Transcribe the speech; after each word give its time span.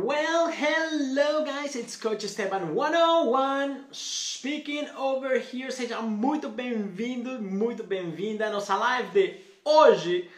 Well, 0.00 0.46
hello 0.46 1.44
guys, 1.44 1.74
it's 1.74 1.96
Coach 1.96 2.24
Esteban 2.24 2.72
101 2.72 3.86
speaking 3.90 4.86
over 4.96 5.40
here. 5.40 5.72
Seja 5.72 6.00
muito 6.00 6.48
bem-vindo, 6.48 7.42
muito 7.42 7.82
bem-vinda 7.82 8.46
à 8.46 8.50
nossa 8.50 8.76
live 8.76 9.10
de 9.10 9.40
hoje. 9.64 10.30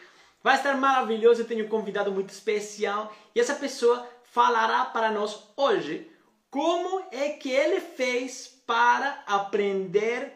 Vai 0.43 0.55
estar 0.55 0.75
maravilhoso, 0.77 1.41
eu 1.41 1.47
tenho 1.47 1.65
um 1.65 1.69
convidado 1.69 2.11
muito 2.11 2.31
especial 2.31 3.15
e 3.35 3.39
essa 3.39 3.53
pessoa 3.53 4.07
falará 4.23 4.85
para 4.85 5.11
nós 5.11 5.43
hoje 5.55 6.09
como 6.49 7.03
é 7.11 7.29
que 7.29 7.51
ele 7.51 7.79
fez 7.81 8.47
para 8.65 9.23
aprender 9.27 10.33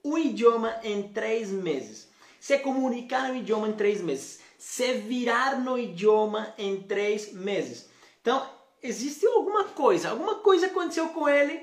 o 0.00 0.16
idioma 0.16 0.76
em 0.84 1.08
três 1.08 1.50
meses. 1.50 2.08
Se 2.38 2.56
comunicar 2.58 3.30
no 3.30 3.36
idioma 3.36 3.68
em 3.68 3.72
três 3.72 4.00
meses. 4.00 4.40
Se 4.56 4.92
virar 4.92 5.58
no 5.58 5.76
idioma 5.76 6.54
em 6.56 6.80
três 6.80 7.32
meses. 7.32 7.90
Então, 8.20 8.59
existe 8.82 9.26
alguma 9.26 9.64
coisa, 9.64 10.10
alguma 10.10 10.36
coisa 10.36 10.66
aconteceu 10.66 11.08
com 11.10 11.28
ele 11.28 11.60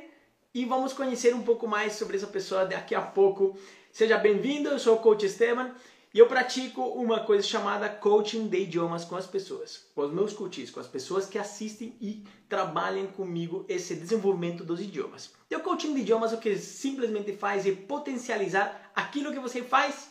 e 0.53 0.66
vamos 0.66 0.94
conhecer 0.94 1.34
um 1.34 1.43
pouco 1.43 1.67
mais 1.67 1.93
sobre 1.93 2.17
essa 2.17 2.27
pessoa 2.27 2.66
daqui 2.66 2.95
a 2.95 3.02
pouco. 3.02 3.57
Seja 3.91 4.17
bem-vindo, 4.17 4.70
eu 4.70 4.80
sou 4.80 4.95
o 4.95 4.99
Coach 4.99 5.26
Esteban 5.26 5.73
e 6.13 6.20
eu 6.20 6.27
pratico 6.27 6.81
uma 6.81 7.21
coisa 7.21 7.45
chamada 7.45 7.90
coaching 7.90 8.48
de 8.48 8.59
idiomas 8.59 9.03
com 9.03 9.16
as 9.16 9.27
pessoas, 9.27 9.85
com 9.93 10.02
os 10.02 10.13
meus 10.13 10.34
coaches, 10.34 10.70
com 10.70 10.80
as 10.80 10.88
pessoas 10.88 11.26
que 11.26 11.38
assistem 11.38 11.95
e 11.99 12.23
trabalham 12.48 13.07
comigo 13.07 13.65
esse 13.68 13.95
desenvolvimento 13.95 14.63
dos 14.63 14.79
idiomas. 14.79 15.31
E 15.49 15.55
o 15.55 15.59
coaching 15.59 15.93
de 15.93 16.02
idiomas 16.02 16.34
o 16.34 16.38
que 16.38 16.55
simplesmente 16.57 17.34
faz 17.34 17.65
é 17.65 17.71
potencializar 17.71 18.91
aquilo 18.95 19.32
que 19.32 19.40
você 19.40 19.63
faz 19.63 20.10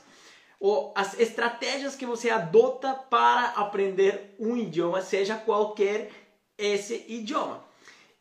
ou 0.59 0.93
as 0.97 1.19
estratégias 1.19 1.95
que 1.95 2.07
você 2.07 2.31
adota 2.31 2.95
para 2.95 3.51
aprender 3.51 4.35
um 4.39 4.57
idioma, 4.57 5.03
seja 5.03 5.37
qualquer 5.37 6.11
esse 6.59 7.05
idioma. 7.09 7.65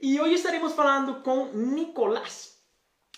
E 0.02 0.19
hoje 0.19 0.36
estaremos 0.36 0.73
falando 0.73 1.22
com 1.22 1.45
Nicolás. 1.53 2.55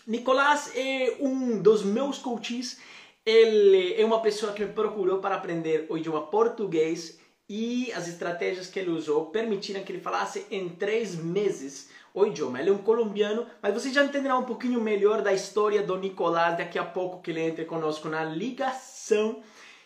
Nicolás 0.05 0.71
é 0.75 1.17
um 1.19 1.61
dos 1.61 1.83
meus 1.83 2.19
coaches. 2.19 2.79
Ele 3.25 3.99
é 3.99 4.05
uma 4.05 4.21
pessoa 4.21 4.53
que 4.53 4.63
me 4.63 4.71
procurou 4.71 5.19
para 5.19 5.35
aprender 5.35 5.85
o 5.89 5.97
idioma 5.97 6.27
português 6.27 7.19
e 7.49 7.91
as 7.93 8.07
estratégias 8.07 8.67
que 8.67 8.79
ele 8.79 8.89
usou 8.89 9.27
permitiram 9.27 9.83
que 9.83 9.91
ele 9.91 10.01
falasse 10.01 10.45
em 10.51 10.69
três 10.69 11.15
meses 11.15 11.89
o 12.13 12.25
idioma. 12.25 12.59
Ele 12.59 12.69
é 12.69 12.73
um 12.73 12.77
colombiano, 12.77 13.45
mas 13.61 13.73
você 13.73 13.91
já 13.91 14.03
entenderá 14.03 14.37
um 14.37 14.43
pouquinho 14.43 14.81
melhor 14.81 15.21
da 15.21 15.33
história 15.33 15.83
do 15.83 15.97
Nicolás 15.97 16.57
daqui 16.57 16.79
a 16.79 16.85
pouco 16.85 17.21
que 17.21 17.31
ele 17.31 17.41
entre 17.41 17.65
conosco 17.65 18.07
na 18.07 18.23
ligação. 18.23 19.41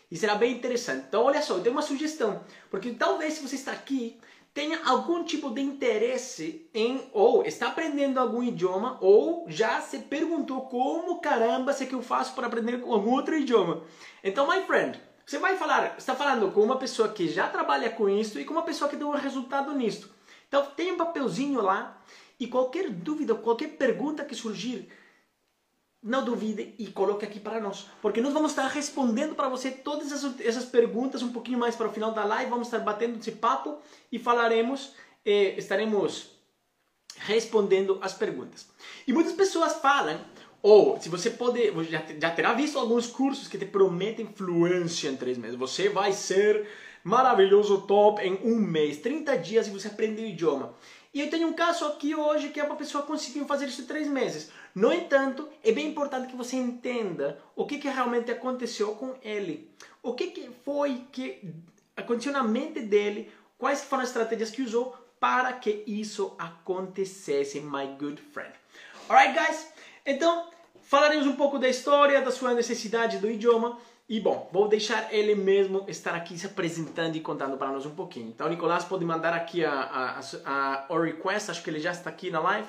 E 0.10 0.18
será 0.18 0.36
bem 0.36 0.54
interessante. 0.54 1.06
Então, 1.08 1.24
olha 1.24 1.42
só, 1.42 1.56
eu 1.56 1.62
tenho 1.62 1.76
uma 1.76 1.82
sugestão. 1.82 2.44
Porque 2.70 2.92
talvez 2.92 3.34
se 3.34 3.42
você 3.42 3.56
está 3.56 3.72
aqui 3.72 4.20
tenha 4.54 4.82
algum 4.86 5.24
tipo 5.24 5.50
de 5.50 5.62
interesse 5.62 6.70
em 6.74 7.10
ou 7.14 7.46
está 7.46 7.68
aprendendo 7.68 8.20
algum 8.20 8.44
idioma 8.44 8.98
ou 9.02 9.46
já 9.48 9.80
se 9.82 10.00
perguntou 10.00 10.62
como 10.62 11.22
caramba 11.22 11.74
sei 11.74 11.88
que 11.88 11.96
eu 11.96 12.02
faço 12.02 12.36
para 12.36 12.48
aprender 12.48 12.82
algum 12.84 13.12
outro 13.12 13.38
idioma. 13.38 13.84
Então, 14.24 14.48
my 14.48 14.62
friend, 14.64 15.00
você 15.26 15.38
vai 15.38 15.56
falar, 15.56 15.96
está 15.98 16.14
falando 16.14 16.52
com 16.52 16.62
uma 16.62 16.76
pessoa 16.78 17.10
que 17.10 17.30
já 17.30 17.48
trabalha 17.48 17.90
com 17.90 18.10
isso 18.10 18.40
e 18.40 18.46
com 18.46 18.54
uma 18.54 18.64
pessoa 18.64 18.90
que 18.90 18.98
deu 18.98 19.08
um 19.08 19.16
resultado 19.16 19.74
nisso. 19.74 20.14
Então, 20.48 20.66
tem 20.76 20.92
um 20.92 20.98
papelzinho 20.98 21.62
lá 21.62 21.98
e 22.38 22.46
qualquer 22.48 22.90
dúvida, 22.90 23.34
qualquer 23.34 23.78
pergunta 23.78 24.26
que 24.26 24.36
surgir, 24.36 24.90
não 26.04 26.26
duvide 26.26 26.74
e 26.80 26.88
coloque 26.88 27.26
aqui 27.26 27.40
para 27.40 27.60
nós, 27.60 27.88
porque 28.02 28.22
nós 28.22 28.34
vamos 28.34 28.52
estar 28.52 28.68
respondendo 28.68 29.36
para 29.36 29.48
você 29.48 29.70
todas 29.70 30.12
essas, 30.40 30.66
perguntas 30.66 31.22
um 31.22 31.32
pouquinho 31.32 31.60
mais 31.60 31.76
para 31.76 31.88
o 31.88 31.92
final 31.92 32.12
da 32.12 32.24
live, 32.24 32.50
vamos 32.50 32.68
estar 32.68 32.80
batendo 32.80 33.20
esse 33.20 33.34
papo 33.34 33.78
e 34.12 34.18
falaremos, 34.18 34.94
eh, 35.24 35.56
estaremos 35.58 36.32
respondendo 37.18 38.00
as 38.02 38.14
perguntas. 38.14 38.68
E 39.08 39.14
muitas 39.14 39.34
pessoas 39.34 39.76
falam, 39.76 40.20
ou 40.62 41.00
se 41.00 41.08
você 41.08 41.30
pode, 41.30 41.72
já, 41.90 42.04
já 42.20 42.32
terá 42.32 42.54
visto 42.54 42.80
alguns 42.80 43.06
cursos 43.06 43.48
que 43.48 43.58
te 43.58 43.66
prometem 43.66 44.26
fluência 44.26 45.10
em 45.10 45.16
três 45.16 45.38
meses, 45.38 45.56
você 45.56 45.88
vai 45.88 46.14
ser 46.14 46.68
maravilhoso 47.04 47.82
top 47.82 48.22
em 48.22 48.40
um 48.44 48.56
mês, 48.56 48.98
30 48.98 49.38
dias 49.38 49.68
e 49.68 49.72
você 49.72 49.88
aprende 49.88 50.22
o 50.22 50.26
idioma. 50.26 50.74
E 51.14 51.20
eu 51.20 51.30
tenho 51.30 51.48
um 51.48 51.54
caso 51.54 51.86
aqui 51.86 52.16
hoje 52.16 52.50
que 52.50 52.60
é 52.60 52.64
uma 52.64 52.76
pessoa 52.76 53.04
conseguiu 53.04 53.46
fazer 53.46 53.68
isso 53.68 53.82
em 53.82 53.86
três 53.86 54.08
meses. 54.08 54.50
No 54.74 54.92
entanto, 54.92 55.50
é 55.64 55.72
bem 55.72 55.88
importante 55.88 56.28
que 56.28 56.36
você 56.36 56.56
entenda 56.56 57.40
o 57.56 57.66
que, 57.66 57.78
que 57.78 57.90
realmente 57.90 58.32
aconteceu 58.32 58.96
com 58.96 59.16
ele. 59.22 59.70
O 60.02 60.14
que, 60.14 60.28
que 60.28 60.50
foi 60.64 61.06
que 61.12 61.54
aconteceu 61.96 62.32
na 62.32 62.44
mente 62.44 62.80
dele, 62.80 63.32
quais 63.58 63.84
foram 63.84 64.04
as 64.04 64.10
estratégias 64.10 64.50
que 64.50 64.62
usou 64.62 64.96
para 65.20 65.54
que 65.54 65.84
isso 65.86 66.34
acontecesse, 66.40 67.60
my 67.60 67.86
good 68.00 68.20
friend. 68.34 68.52
Alright, 69.08 69.38
guys? 69.38 69.72
Então, 70.04 70.50
falaremos 70.82 71.28
um 71.28 71.36
pouco 71.36 71.60
da 71.60 71.70
história, 71.70 72.22
da 72.22 72.32
sua 72.32 72.54
necessidade 72.54 73.20
do 73.20 73.30
idioma. 73.30 73.78
E 74.10 74.20
bom, 74.20 74.50
vou 74.52 74.68
deixar 74.68 75.14
ele 75.14 75.36
mesmo 75.36 75.86
estar 75.88 76.16
aqui 76.16 76.38
se 76.38 76.48
apresentando 76.48 77.16
e 77.16 77.22
contando 77.22 77.56
para 77.56 77.72
nós 77.72 77.86
um 77.86 77.94
pouquinho. 77.94 78.30
Então, 78.30 78.50
Nicolás 78.50 78.84
pode 78.84 79.06
mandar 79.06 79.34
aqui 79.34 79.64
a, 79.64 79.72
a, 79.72 80.20
a, 80.44 80.86
a 80.90 81.00
request, 81.00 81.52
acho 81.52 81.64
que 81.64 81.70
ele 81.70 81.80
já 81.80 81.92
está 81.92 82.10
aqui 82.10 82.32
na 82.32 82.40
live. 82.40 82.68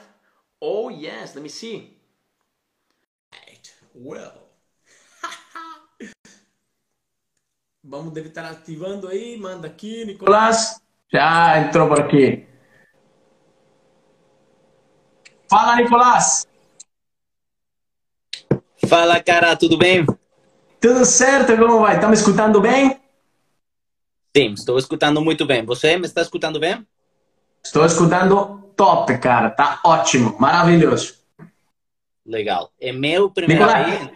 Oh, 0.65 0.91
yes, 0.91 1.35
let 1.35 1.43
me 1.43 1.49
see. 1.49 1.99
Right, 3.33 3.75
well. 3.97 4.49
Vamos, 7.83 8.13
deve 8.13 8.29
estar 8.29 8.45
ativando 8.45 9.09
aí, 9.09 9.37
manda 9.37 9.67
aqui, 9.67 10.05
Nicolás. 10.05 10.81
Já 11.13 11.59
entrou 11.59 11.89
por 11.89 12.03
aqui. 12.03 12.47
Fala, 15.51 15.75
Nicolás. 15.75 16.47
Fala, 18.87 19.21
cara, 19.21 19.57
tudo 19.57 19.77
bem? 19.77 20.07
Tudo 20.81 21.05
certo, 21.05 21.57
como 21.57 21.81
vai? 21.81 22.01
Tá 22.01 22.07
me 22.07 22.15
escutando 22.15 22.61
bem? 22.61 23.01
Sim, 24.37 24.53
estou 24.53 24.79
escutando 24.79 25.21
muito 25.21 25.45
bem. 25.45 25.67
Você 25.67 25.97
me 25.97 26.07
está 26.07 26.23
escutando 26.23 26.61
bem? 26.61 26.87
Estou 27.65 27.85
escutando 27.87 28.73
top, 28.77 29.17
cara. 29.19 29.51
Tá 29.51 29.81
ótimo, 29.85 30.37
maravilhoso. 30.39 31.15
Legal. 32.27 32.73
É 32.81 32.93
meu 32.93 33.31
primeiro 33.31 33.67
vez. 33.67 34.11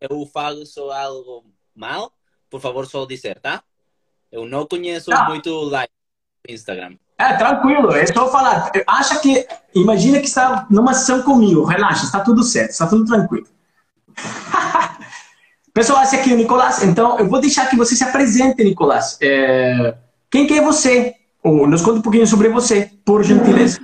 Eu 0.00 0.26
falo 0.26 0.64
só 0.66 0.90
algo 0.92 1.44
mal. 1.74 2.12
Por 2.48 2.60
favor, 2.60 2.86
só 2.86 3.04
dizer, 3.06 3.40
tá? 3.40 3.62
Eu 4.30 4.46
não 4.46 4.66
conheço 4.66 5.10
tá. 5.10 5.28
muito 5.28 5.50
live 5.64 5.92
no 6.48 6.54
Instagram. 6.54 6.96
É, 7.18 7.34
tranquilo. 7.34 7.92
É 7.92 8.06
só 8.06 8.30
falar. 8.30 8.70
Acha 8.86 9.18
que... 9.20 9.46
Imagina 9.74 10.18
que 10.18 10.26
está 10.26 10.66
numa 10.70 10.94
sessão 10.94 11.22
comigo. 11.22 11.64
Relaxa, 11.64 12.04
está 12.04 12.20
tudo 12.20 12.42
certo. 12.42 12.70
Está 12.70 12.86
tudo 12.86 13.04
tranquilo. 13.04 13.46
Pessoal, 15.72 16.02
esse 16.02 16.16
aqui 16.16 16.30
é 16.30 16.34
o 16.34 16.36
Nicolás. 16.36 16.82
Então, 16.82 17.18
eu 17.18 17.28
vou 17.28 17.40
deixar 17.40 17.68
que 17.70 17.76
você 17.76 17.94
se 17.94 18.04
apresente, 18.04 18.62
Nicolás. 18.62 19.16
É... 19.22 19.94
Quem 20.30 20.46
que 20.46 20.54
é 20.54 20.62
você? 20.62 21.14
Ou 21.44 21.66
nos 21.66 21.82
conta 21.82 21.98
um 21.98 22.02
pouquinho 22.02 22.26
sobre 22.26 22.48
você, 22.48 22.88
por 23.04 23.24
gentileza. 23.24 23.80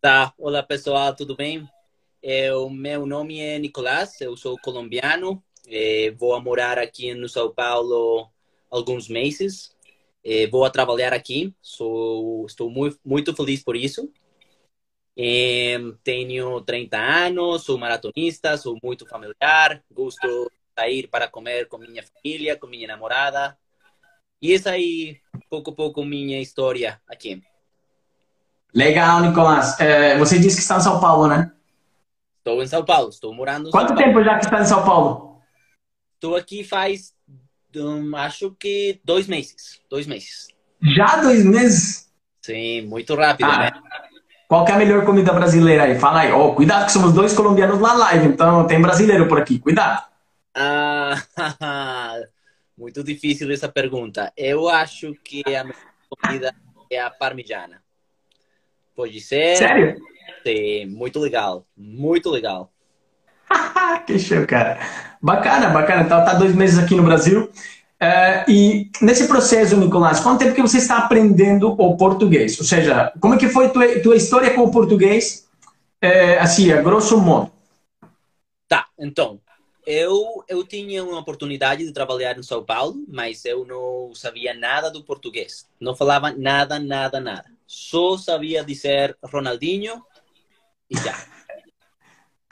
Tá. 0.00 0.32
Olá, 0.38 0.62
pessoal. 0.62 1.12
Tudo 1.12 1.34
bem? 1.34 1.68
É, 2.22 2.54
o 2.54 2.70
meu 2.70 3.04
nome 3.04 3.40
é 3.40 3.58
Nicolás. 3.58 4.20
Eu 4.20 4.36
sou 4.36 4.56
colombiano. 4.62 5.42
É, 5.66 6.12
vou 6.12 6.40
morar 6.40 6.78
aqui 6.78 7.12
no 7.14 7.28
São 7.28 7.52
Paulo 7.52 8.30
alguns 8.70 9.08
meses. 9.08 9.74
É, 10.22 10.46
vou 10.46 10.70
trabalhar 10.70 11.12
aqui. 11.12 11.52
Sou, 11.60 12.46
estou 12.46 12.70
muito, 12.70 12.96
muito 13.04 13.34
feliz 13.34 13.64
por 13.64 13.74
isso. 13.74 14.08
tenho 16.04 16.60
30 16.60 16.96
anos, 16.96 17.64
sou 17.64 17.76
maratonista, 17.76 18.56
sou 18.56 18.78
muito 18.80 19.04
familiar, 19.04 19.82
gosto 19.90 20.20
de 20.44 20.50
sair 20.78 21.08
para 21.08 21.26
comer 21.26 21.66
com 21.66 21.76
minha 21.78 22.04
família, 22.04 22.56
com 22.56 22.68
minha 22.68 22.86
namorada. 22.86 23.58
E 24.40 24.54
essa 24.54 24.70
aí, 24.70 25.18
pouco 25.50 25.70
a 25.70 25.74
pouco, 25.74 26.04
minha 26.04 26.40
história 26.40 27.00
aqui. 27.08 27.42
Legal, 28.72 29.20
Nicolás. 29.20 29.78
É, 29.80 30.16
você 30.16 30.38
disse 30.38 30.56
que 30.56 30.62
está 30.62 30.76
em 30.76 30.80
São 30.80 31.00
Paulo, 31.00 31.26
né? 31.26 31.50
Estou 32.38 32.62
em 32.62 32.66
São 32.66 32.84
Paulo, 32.84 33.08
estou 33.08 33.34
morando 33.34 33.68
em 33.68 33.72
Quanto 33.72 33.94
tempo 33.96 34.22
já 34.22 34.38
que 34.38 34.44
está 34.44 34.60
em 34.60 34.64
São 34.66 34.84
Paulo? 34.84 35.40
Estou 36.14 36.36
aqui 36.36 36.62
faz, 36.62 37.12
um, 37.74 38.14
acho 38.16 38.52
que 38.58 39.00
dois 39.04 39.26
meses. 39.26 39.80
Dois 39.90 40.06
meses. 40.06 40.48
Já 40.80 41.16
dois 41.16 41.44
meses? 41.44 42.08
Sim, 42.40 42.82
muito 42.82 43.14
rápido, 43.14 43.50
ah. 43.50 43.58
né? 43.58 43.70
Qual 44.48 44.66
é 44.66 44.72
a 44.72 44.78
melhor 44.78 45.04
comida 45.04 45.32
brasileira 45.32 45.82
aí? 45.84 45.98
Fala 45.98 46.20
aí. 46.20 46.32
Oh, 46.32 46.54
cuidado 46.54 46.86
que 46.86 46.92
somos 46.92 47.12
dois 47.12 47.34
colombianos 47.34 47.80
na 47.80 47.92
live, 47.92 48.28
então 48.28 48.66
tem 48.66 48.80
brasileiro 48.80 49.28
por 49.28 49.38
aqui. 49.38 49.58
Cuidado. 49.58 50.04
Ah, 50.54 51.14
muito 52.78 53.02
difícil 53.02 53.50
essa 53.52 53.68
pergunta. 53.68 54.32
Eu 54.36 54.68
acho 54.68 55.12
que 55.24 55.42
a 55.46 55.64
melhor 55.64 55.76
comida 56.08 56.54
é 56.88 57.00
a 57.00 57.10
parmigiana. 57.10 57.82
Pode 58.94 59.20
ser. 59.20 59.56
Sério? 59.56 59.96
Sim, 60.46 60.86
muito 60.86 61.18
legal. 61.18 61.66
Muito 61.76 62.30
legal. 62.30 62.72
que 64.06 64.18
show, 64.18 64.46
cara. 64.46 64.78
Bacana, 65.20 65.70
bacana. 65.70 66.02
Então 66.02 66.24
tá 66.24 66.34
dois 66.34 66.54
meses 66.54 66.78
aqui 66.78 66.94
no 66.94 67.02
Brasil. 67.02 67.50
Uh, 68.00 68.48
e 68.48 68.90
nesse 69.02 69.26
processo, 69.26 69.76
Nicolás, 69.76 70.20
quanto 70.20 70.38
tempo 70.38 70.54
que 70.54 70.62
você 70.62 70.78
está 70.78 70.98
aprendendo 70.98 71.72
o 71.72 71.96
português? 71.96 72.56
Ou 72.60 72.64
seja, 72.64 73.12
como 73.20 73.34
é 73.34 73.38
que 73.38 73.48
foi 73.48 73.70
tua, 73.70 74.00
tua 74.00 74.14
história 74.14 74.54
com 74.54 74.62
o 74.62 74.70
português, 74.70 75.48
uh, 76.04 76.40
assim, 76.40 76.70
a 76.70 76.80
grosso 76.80 77.20
modo? 77.20 77.50
Tá, 78.68 78.86
então, 78.96 79.40
eu, 79.86 80.44
eu 80.48 80.64
tinha 80.64 81.02
uma 81.04 81.18
oportunidade 81.18 81.84
de 81.84 81.92
trabalhar 81.92 82.38
em 82.38 82.42
São 82.42 82.64
Paulo, 82.64 83.04
mas 83.08 83.44
eu 83.44 83.64
não 83.64 84.14
sabia 84.14 84.54
nada 84.54 84.90
do 84.90 85.02
português. 85.02 85.68
Não 85.80 85.96
falava 85.96 86.32
nada, 86.32 86.78
nada, 86.78 87.20
nada. 87.20 87.46
Só 87.66 88.16
sabia 88.16 88.64
dizer 88.64 89.16
Ronaldinho 89.22 90.02
e 90.90 90.96
já. 90.96 91.14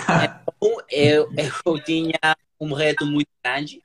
Então, 0.00 0.84
eu, 0.90 1.28
eu 1.64 1.78
tinha 1.82 2.37
um 2.61 2.73
reto 2.73 3.06
muito 3.06 3.29
grande 3.43 3.82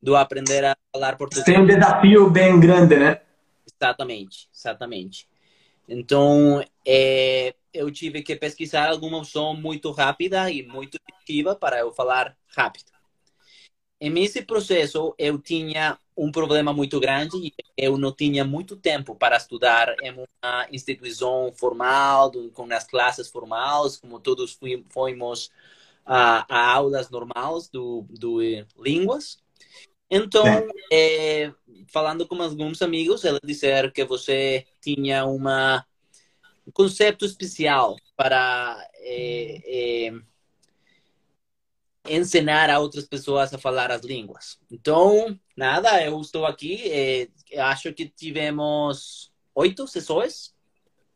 do 0.00 0.14
aprender 0.14 0.64
a 0.64 0.76
falar 0.92 1.16
português. 1.16 1.44
Tem 1.44 1.58
um 1.58 1.66
desafio 1.66 2.30
bem 2.30 2.60
grande, 2.60 2.96
né? 2.96 3.20
Exatamente, 3.66 4.48
exatamente. 4.54 5.28
Então, 5.88 6.62
é, 6.86 7.54
eu 7.72 7.90
tive 7.90 8.22
que 8.22 8.34
pesquisar 8.36 8.88
alguma 8.90 9.18
opção 9.18 9.54
muito 9.54 9.90
rápida 9.90 10.50
e 10.50 10.62
muito 10.62 10.98
efetiva 11.08 11.54
para 11.54 11.78
eu 11.80 11.92
falar 11.92 12.36
rápido. 12.56 12.90
Em 14.00 14.22
esse 14.22 14.42
processo, 14.42 15.14
eu 15.18 15.38
tinha 15.38 15.98
um 16.16 16.30
problema 16.30 16.72
muito 16.72 16.98
grande 16.98 17.52
eu 17.76 17.98
não 17.98 18.10
tinha 18.10 18.44
muito 18.44 18.74
tempo 18.76 19.14
para 19.14 19.36
estudar 19.36 19.94
em 20.02 20.12
uma 20.12 20.66
instituição 20.72 21.52
formal, 21.54 22.32
com 22.54 22.72
as 22.72 22.84
classes 22.84 23.28
formais, 23.28 23.98
como 23.98 24.18
todos 24.18 24.58
fomos 24.88 25.50
a, 26.04 26.46
a 26.48 26.72
aulas 26.72 27.10
normais 27.10 27.68
do, 27.68 28.06
do 28.08 28.40
línguas. 28.78 29.38
Então, 30.10 30.44
é, 30.92 31.52
falando 31.88 32.26
com 32.26 32.40
alguns 32.40 32.80
amigos, 32.80 33.24
eles 33.24 33.40
disseram 33.44 33.90
que 33.90 34.04
você 34.04 34.64
tinha 34.80 35.24
uma, 35.24 35.84
um 36.66 36.70
conceito 36.70 37.24
especial 37.24 37.96
para 38.16 38.78
é, 39.00 40.08
é, 40.08 40.12
ensinar 42.08 42.70
a 42.70 42.78
outras 42.78 43.04
pessoas 43.04 43.52
a 43.52 43.58
falar 43.58 43.90
as 43.90 44.02
línguas. 44.02 44.58
Então, 44.70 45.38
nada, 45.56 46.02
eu 46.02 46.20
estou 46.20 46.46
aqui. 46.46 46.82
É, 46.88 47.28
acho 47.58 47.92
que 47.92 48.06
tivemos 48.06 49.30
oito 49.54 49.86
sessões. 49.88 50.54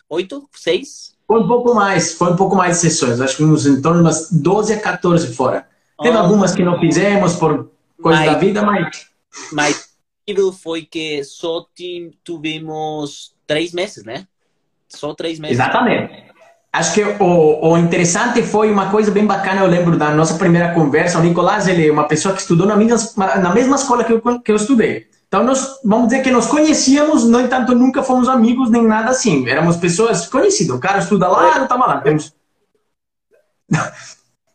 Oito? 0.08 0.48
Seis? 0.52 1.14
Foi 1.26 1.40
um 1.40 1.46
pouco 1.46 1.72
mais, 1.72 2.14
foi 2.14 2.32
um 2.32 2.36
pouco 2.36 2.56
mais 2.56 2.76
de 2.76 2.82
sessões. 2.82 3.20
Acho 3.20 3.36
que 3.36 3.44
uns 3.44 3.64
em 3.66 3.80
torno 3.80 3.98
de 3.98 4.04
umas 4.04 4.32
12 4.32 4.72
a 4.72 4.80
14 4.80 5.32
fora. 5.32 5.68
Teve 6.02 6.16
oh. 6.16 6.20
algumas 6.20 6.54
que 6.54 6.64
não 6.64 6.80
fizemos 6.80 7.36
por 7.36 7.70
coisa 8.00 8.24
da 8.24 8.34
vida, 8.34 8.62
mas. 8.62 9.06
Mas 9.52 9.90
o 10.38 10.52
foi 10.52 10.82
que 10.82 11.24
só 11.24 11.66
tivemos 11.74 13.34
três 13.46 13.72
meses, 13.72 14.04
né? 14.04 14.26
Só 14.88 15.14
três 15.14 15.38
meses. 15.38 15.58
Exatamente. 15.58 16.30
Acho 16.72 16.94
que 16.94 17.02
o, 17.02 17.68
o 17.68 17.78
interessante 17.78 18.42
foi 18.42 18.70
uma 18.70 18.90
coisa 18.90 19.10
bem 19.10 19.26
bacana, 19.26 19.62
eu 19.62 19.66
lembro 19.66 19.96
da 19.96 20.10
nossa 20.14 20.34
primeira 20.38 20.72
conversa. 20.72 21.18
O 21.18 21.22
Nicolás, 21.22 21.66
ele 21.66 21.88
é 21.88 21.92
uma 21.92 22.06
pessoa 22.06 22.32
que 22.32 22.40
estudou 22.40 22.66
na, 22.66 22.76
minha, 22.76 22.94
na 23.16 23.52
mesma 23.52 23.74
escola 23.74 24.04
que 24.04 24.12
eu, 24.12 24.40
que 24.40 24.52
eu 24.52 24.56
estudei. 24.56 25.08
Então, 25.26 25.42
nós, 25.42 25.80
vamos 25.84 26.08
dizer 26.08 26.22
que 26.22 26.30
nos 26.30 26.46
conhecíamos, 26.46 27.24
no 27.24 27.40
entanto, 27.40 27.74
nunca 27.74 28.02
fomos 28.02 28.28
amigos 28.28 28.70
nem 28.70 28.84
nada 28.84 29.10
assim. 29.10 29.48
Éramos 29.48 29.76
pessoas 29.76 30.28
conhecidas. 30.28 30.76
O 30.76 30.80
cara 30.80 30.98
estuda 30.98 31.28
lá, 31.28 31.56
eu 31.56 31.64
estava 31.64 31.86
lá. 31.86 32.00
Temos... 32.00 32.32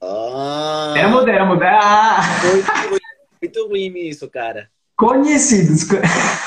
Ah. 0.02 0.94
Éramos, 0.96 1.28
éramos. 1.28 1.60
Ah. 1.62 2.22
Foi, 2.42 2.62
foi 2.62 3.00
muito 3.46 3.68
ruim 3.68 3.98
isso, 3.98 4.30
cara. 4.30 4.70
Conhecidos. 4.98 5.88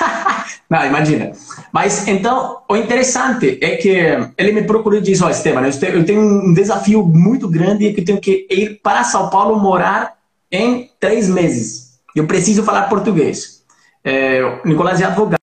Não, 0.68 0.84
imagina. 0.84 1.32
Mas 1.72 2.06
então, 2.08 2.62
o 2.68 2.76
interessante 2.76 3.58
é 3.62 3.76
que 3.76 3.94
ele 4.36 4.52
me 4.52 4.62
procurou 4.64 4.98
e 4.98 5.02
disse: 5.02 5.22
Ó, 5.22 5.26
oh, 5.26 5.30
Esteban, 5.30 5.62
eu 5.66 6.04
tenho 6.04 6.20
um 6.20 6.52
desafio 6.52 7.04
muito 7.04 7.48
grande 7.48 7.92
que 7.92 8.00
eu 8.00 8.04
tenho 8.04 8.20
que 8.20 8.46
ir 8.50 8.80
para 8.82 9.04
São 9.04 9.30
Paulo 9.30 9.58
morar 9.58 10.16
em 10.50 10.90
três 10.98 11.28
meses. 11.28 12.00
Eu 12.16 12.26
preciso 12.26 12.62
falar 12.62 12.88
português. 12.88 13.64
É, 14.02 14.40
Nicolás 14.64 15.00
é 15.00 15.04
advogado. 15.04 15.38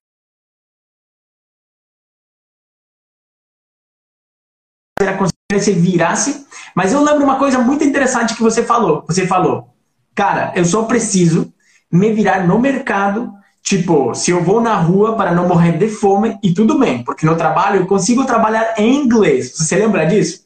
se 5.60 5.72
virasse, 5.72 6.46
mas 6.76 6.92
eu 6.92 7.02
lembro 7.02 7.24
uma 7.24 7.38
coisa 7.38 7.60
muito 7.60 7.84
interessante 7.84 8.36
que 8.36 8.42
você 8.42 8.64
falou. 8.64 9.04
Você 9.08 9.26
falou, 9.26 9.75
cara, 10.16 10.54
eu 10.56 10.66
só 10.66 10.84
preciso 10.84 11.54
me 11.92 12.12
virar 12.14 12.48
no 12.48 12.60
mercado, 12.60 13.32
tipo, 13.64 14.14
se 14.16 14.32
eu 14.32 14.44
vou 14.44 14.62
na 14.62 14.76
rua 14.78 15.16
para 15.16 15.34
não 15.34 15.48
morrer 15.48 15.78
de 15.78 15.90
fome, 15.90 16.38
e 16.44 16.54
tudo 16.54 16.80
bem, 16.80 17.04
porque 17.04 17.26
no 17.26 17.38
trabalho 17.38 17.82
eu 17.82 17.88
consigo 17.88 18.26
trabalhar 18.26 18.76
em 18.80 18.96
inglês. 18.96 19.52
Você 19.58 19.76
lembra 19.76 20.06
disso? 20.06 20.46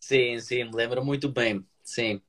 Sim, 0.00 0.38
sim, 0.40 0.70
lembro 0.72 1.04
muito 1.04 1.28
bem, 1.30 1.66
sim. 1.82 2.22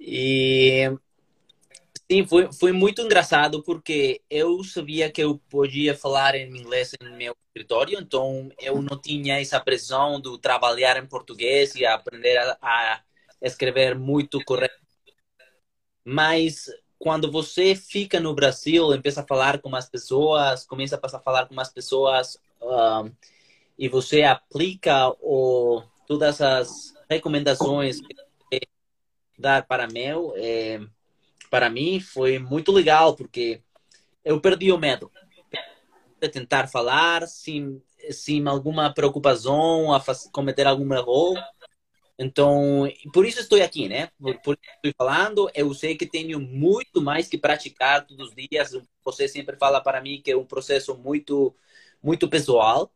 E 0.00 0.98
sim, 2.10 2.26
foi, 2.26 2.52
foi 2.52 2.72
muito 2.72 3.02
engraçado 3.02 3.62
porque 3.62 4.22
eu 4.30 4.62
sabia 4.64 5.10
que 5.10 5.22
eu 5.22 5.38
podia 5.50 5.96
falar 5.96 6.34
em 6.34 6.48
inglês 6.56 6.92
no 7.02 7.16
meu 7.16 7.36
escritório, 7.48 7.98
então 8.00 8.50
eu 8.58 8.80
não 8.82 8.98
tinha 9.00 9.40
essa 9.40 9.60
pressão 9.60 10.20
de 10.20 10.38
trabalhar 10.40 10.96
em 10.96 11.06
português 11.06 11.74
e 11.74 11.84
aprender 11.84 12.36
a, 12.38 12.58
a 12.62 13.02
escrever 13.40 13.98
muito 13.98 14.42
correto. 14.44 14.78
Mas 16.04 16.66
quando 16.98 17.30
você 17.30 17.74
fica 17.74 18.18
no 18.18 18.34
Brasil, 18.34 18.92
empieza 18.94 19.20
a 19.20 19.26
falar 19.26 19.60
com 19.60 19.74
as 19.76 19.88
pessoas, 19.88 20.66
começa 20.66 20.98
a 21.00 21.20
falar 21.20 21.46
com 21.46 21.58
as 21.60 21.72
pessoas 21.72 22.38
um, 22.60 23.10
e 23.78 23.88
você 23.88 24.24
aplica 24.24 25.08
o, 25.20 25.82
todas 26.06 26.40
as 26.40 26.94
recomendações 27.08 28.00
que 28.00 28.60
dar 29.38 29.64
para 29.66 29.86
meu, 29.86 30.34
é, 30.36 30.80
para 31.48 31.70
mim 31.70 32.00
foi 32.00 32.38
muito 32.38 32.72
legal 32.72 33.14
porque 33.14 33.62
eu 34.24 34.40
perdi 34.40 34.72
o 34.72 34.78
medo 34.78 35.10
de 36.20 36.28
tentar 36.28 36.66
falar 36.66 37.28
sem, 37.28 37.80
sem 38.10 38.46
alguma 38.48 38.92
preocupação 38.92 39.92
a 39.92 40.02
cometer 40.32 40.66
algum 40.66 40.92
erro 40.92 41.34
então, 42.18 42.90
por 43.12 43.24
isso 43.24 43.38
estou 43.38 43.62
aqui, 43.62 43.88
né? 43.88 44.08
Por, 44.20 44.34
por 44.40 44.58
isso 44.60 44.72
estou 44.82 45.06
falando. 45.06 45.48
Eu 45.54 45.72
sei 45.72 45.96
que 45.96 46.04
tenho 46.04 46.40
muito 46.40 47.00
mais 47.00 47.28
que 47.28 47.38
praticar 47.38 48.04
todos 48.04 48.30
os 48.30 48.34
dias. 48.34 48.76
Você 49.04 49.28
sempre 49.28 49.56
fala 49.56 49.80
para 49.80 50.00
mim 50.00 50.20
que 50.22 50.32
é 50.32 50.36
um 50.36 50.44
processo 50.44 50.96
muito, 50.96 51.54
muito 52.02 52.28
pessoal, 52.28 52.90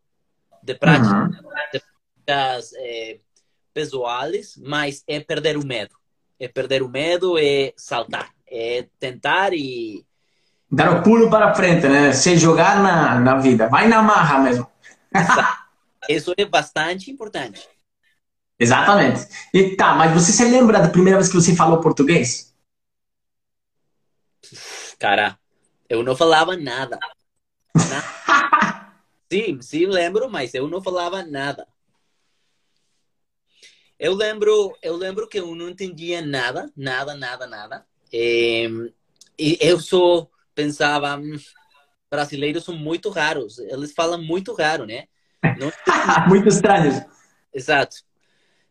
de 0.60 0.74
prática, 0.74 1.14
uhum. 1.14 1.30
de 1.30 1.40
práticas 1.40 2.72
é, 2.74 3.18
pessoais, 3.72 4.56
mas 4.56 5.04
é 5.06 5.20
perder 5.20 5.56
o 5.56 5.64
medo. 5.64 5.94
É 6.40 6.48
perder 6.48 6.82
o 6.82 6.88
medo, 6.88 7.38
é 7.38 7.72
saltar, 7.76 8.30
é 8.48 8.88
tentar 8.98 9.52
e 9.54 10.04
dar 10.68 10.98
o 10.98 11.02
pulo 11.02 11.30
para 11.30 11.54
frente, 11.54 11.86
né? 11.86 12.12
Se 12.12 12.36
jogar 12.36 12.82
na, 12.82 13.20
na 13.20 13.36
vida, 13.36 13.68
vai 13.68 13.86
na 13.86 14.02
marra 14.02 14.40
mesmo. 14.40 14.66
Isso 16.08 16.34
é 16.36 16.44
bastante 16.44 17.08
importante. 17.08 17.68
Exatamente. 18.62 19.26
E 19.52 19.74
tá, 19.74 19.92
mas 19.96 20.14
você 20.14 20.30
se 20.30 20.44
lembra 20.44 20.78
da 20.78 20.88
primeira 20.88 21.18
vez 21.18 21.28
que 21.28 21.34
você 21.34 21.52
falou 21.52 21.80
português? 21.80 22.54
Cara, 25.00 25.36
eu 25.88 26.04
não 26.04 26.14
falava 26.14 26.56
nada. 26.56 26.96
nada. 27.74 28.92
sim, 29.28 29.60
sim, 29.60 29.86
lembro, 29.86 30.30
mas 30.30 30.54
eu 30.54 30.68
não 30.68 30.80
falava 30.80 31.24
nada. 31.24 31.66
Eu 33.98 34.14
lembro, 34.14 34.76
eu 34.80 34.94
lembro 34.94 35.28
que 35.28 35.40
eu 35.40 35.52
não 35.56 35.68
entendia 35.68 36.22
nada, 36.22 36.70
nada, 36.76 37.16
nada, 37.16 37.48
nada. 37.48 37.84
E, 38.12 38.92
e 39.36 39.58
eu 39.60 39.80
só 39.80 40.28
pensava, 40.54 41.16
hum, 41.16 41.36
brasileiros 42.08 42.62
são 42.62 42.76
muito 42.76 43.10
raros, 43.10 43.58
eles 43.58 43.92
falam 43.92 44.22
muito 44.22 44.54
raro, 44.54 44.86
né? 44.86 45.08
muito 46.28 46.46
estranhos. 46.46 47.02
Exato. 47.52 48.11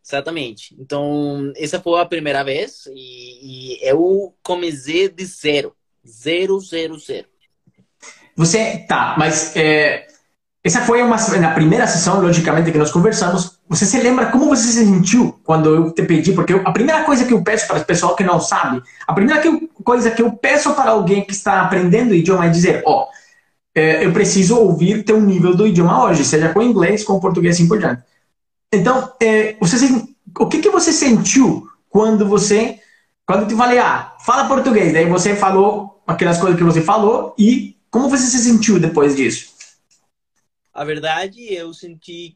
Exatamente. 0.04 0.74
Então, 0.78 1.52
essa 1.56 1.80
foi 1.80 2.00
a 2.00 2.06
primeira 2.06 2.42
vez 2.42 2.86
e, 2.94 3.76
e 3.76 3.78
eu 3.82 4.34
comecei 4.42 5.08
de 5.08 5.24
zero. 5.24 5.74
Zero, 6.06 6.58
zero, 6.60 6.98
zero. 6.98 7.26
Você, 8.36 8.84
tá, 8.88 9.14
mas 9.16 9.54
é, 9.54 10.06
essa 10.64 10.80
foi 10.82 11.02
uma, 11.02 11.16
na 11.38 11.50
primeira 11.50 11.86
sessão, 11.86 12.20
logicamente, 12.20 12.70
que 12.70 12.78
nós 12.78 12.90
conversamos. 12.90 13.58
Você 13.68 13.84
se 13.84 14.00
lembra 14.00 14.26
como 14.26 14.46
você 14.46 14.62
se 14.64 14.84
sentiu 14.84 15.40
quando 15.44 15.74
eu 15.74 15.92
te 15.92 16.02
pedi? 16.02 16.32
Porque 16.32 16.52
eu, 16.52 16.62
a 16.64 16.72
primeira 16.72 17.02
coisa 17.02 17.24
que 17.24 17.32
eu 17.32 17.42
peço 17.42 17.66
para 17.66 17.80
o 17.80 17.84
pessoal 17.84 18.14
que 18.14 18.22
não 18.22 18.40
sabe, 18.40 18.80
a 19.06 19.12
primeira 19.12 19.40
que 19.40 19.68
coisa 19.82 20.10
que 20.10 20.22
eu 20.22 20.32
peço 20.32 20.72
para 20.74 20.90
alguém 20.90 21.24
que 21.24 21.32
está 21.32 21.62
aprendendo 21.62 22.14
idioma 22.14 22.46
é 22.46 22.48
dizer, 22.48 22.82
ó, 22.86 23.06
é, 23.74 24.04
eu 24.04 24.12
preciso 24.12 24.56
ouvir 24.56 25.04
teu 25.04 25.20
nível 25.20 25.54
do 25.54 25.66
idioma 25.66 26.04
hoje, 26.04 26.24
seja 26.24 26.50
com 26.50 26.62
inglês, 26.62 27.02
com 27.02 27.18
português 27.18 27.56
assim 27.56 27.66
por 27.66 27.78
diante. 27.78 28.02
Então, 28.72 29.14
é, 29.20 29.52
você, 29.54 29.76
o 30.38 30.48
que, 30.48 30.62
que 30.62 30.70
você 30.70 30.92
sentiu 30.92 31.68
quando 31.90 32.26
você, 32.26 32.80
quando 33.26 33.42
eu 33.42 33.48
te 33.48 33.54
falei, 33.54 33.78
ah, 33.78 34.16
fala 34.24 34.48
português, 34.48 34.94
daí 34.94 35.06
você 35.06 35.36
falou 35.36 36.02
aquelas 36.06 36.38
coisas 36.38 36.56
que 36.56 36.64
você 36.64 36.80
falou 36.80 37.34
e 37.38 37.76
como 37.90 38.08
você 38.08 38.24
se 38.24 38.38
sentiu 38.38 38.80
depois 38.80 39.14
disso? 39.14 39.52
A 40.72 40.84
verdade, 40.84 41.52
eu 41.52 41.74
senti 41.74 42.34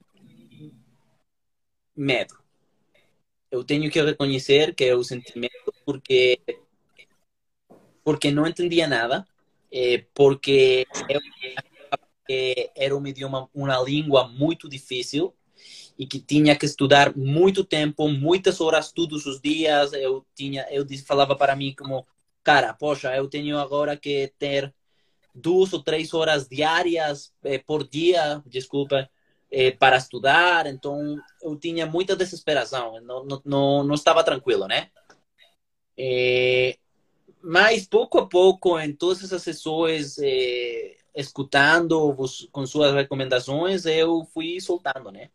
medo. 1.96 2.36
Eu 3.50 3.64
tenho 3.64 3.90
que 3.90 4.02
reconhecer 4.02 4.74
que 4.74 4.84
eu 4.84 5.02
senti 5.02 5.38
medo 5.38 5.72
porque 5.86 6.38
porque 8.04 8.30
não 8.30 8.46
entendia 8.46 8.86
nada, 8.86 9.26
eh, 9.72 10.04
porque 10.14 10.86
eu, 11.08 11.20
era 12.76 12.96
um 12.96 13.04
idioma, 13.06 13.48
uma 13.52 13.80
língua 13.80 14.28
muito 14.28 14.68
difícil 14.68 15.34
e 15.98 16.06
que 16.06 16.20
tinha 16.20 16.56
que 16.56 16.66
estudar 16.66 17.16
muito 17.16 17.64
tempo, 17.64 18.08
muitas 18.08 18.60
horas 18.60 18.92
todos 18.92 19.26
os 19.26 19.40
dias. 19.40 19.92
Eu 19.92 20.26
tinha, 20.34 20.66
eu 20.70 20.86
falava 21.06 21.34
para 21.34 21.56
mim 21.56 21.74
como, 21.76 22.06
cara, 22.42 22.74
poxa, 22.74 23.14
eu 23.16 23.28
tenho 23.28 23.58
agora 23.58 23.96
que 23.96 24.32
ter 24.38 24.74
duas 25.34 25.72
ou 25.72 25.82
três 25.82 26.12
horas 26.14 26.48
diárias 26.48 27.32
eh, 27.44 27.58
por 27.58 27.86
dia, 27.86 28.42
desculpa, 28.46 29.08
eh, 29.50 29.70
para 29.72 29.96
estudar. 29.96 30.66
Então 30.66 31.16
eu 31.42 31.56
tinha 31.56 31.86
muita 31.86 32.16
desesperação, 32.16 33.00
não, 33.00 33.24
não, 33.24 33.42
não, 33.44 33.84
não 33.84 33.94
estava 33.94 34.24
tranquilo, 34.24 34.66
né? 34.66 34.90
Eh, 35.96 36.78
mas 37.42 37.86
pouco 37.86 38.18
a 38.18 38.28
pouco, 38.28 38.78
em 38.78 38.92
todas 38.94 39.22
essas 39.24 39.42
sessões, 39.42 40.18
eh, 40.18 40.96
escutando 41.14 42.14
com 42.52 42.66
suas 42.66 42.92
recomendações, 42.92 43.86
eu 43.86 44.26
fui 44.34 44.60
soltando, 44.60 45.10
né? 45.10 45.30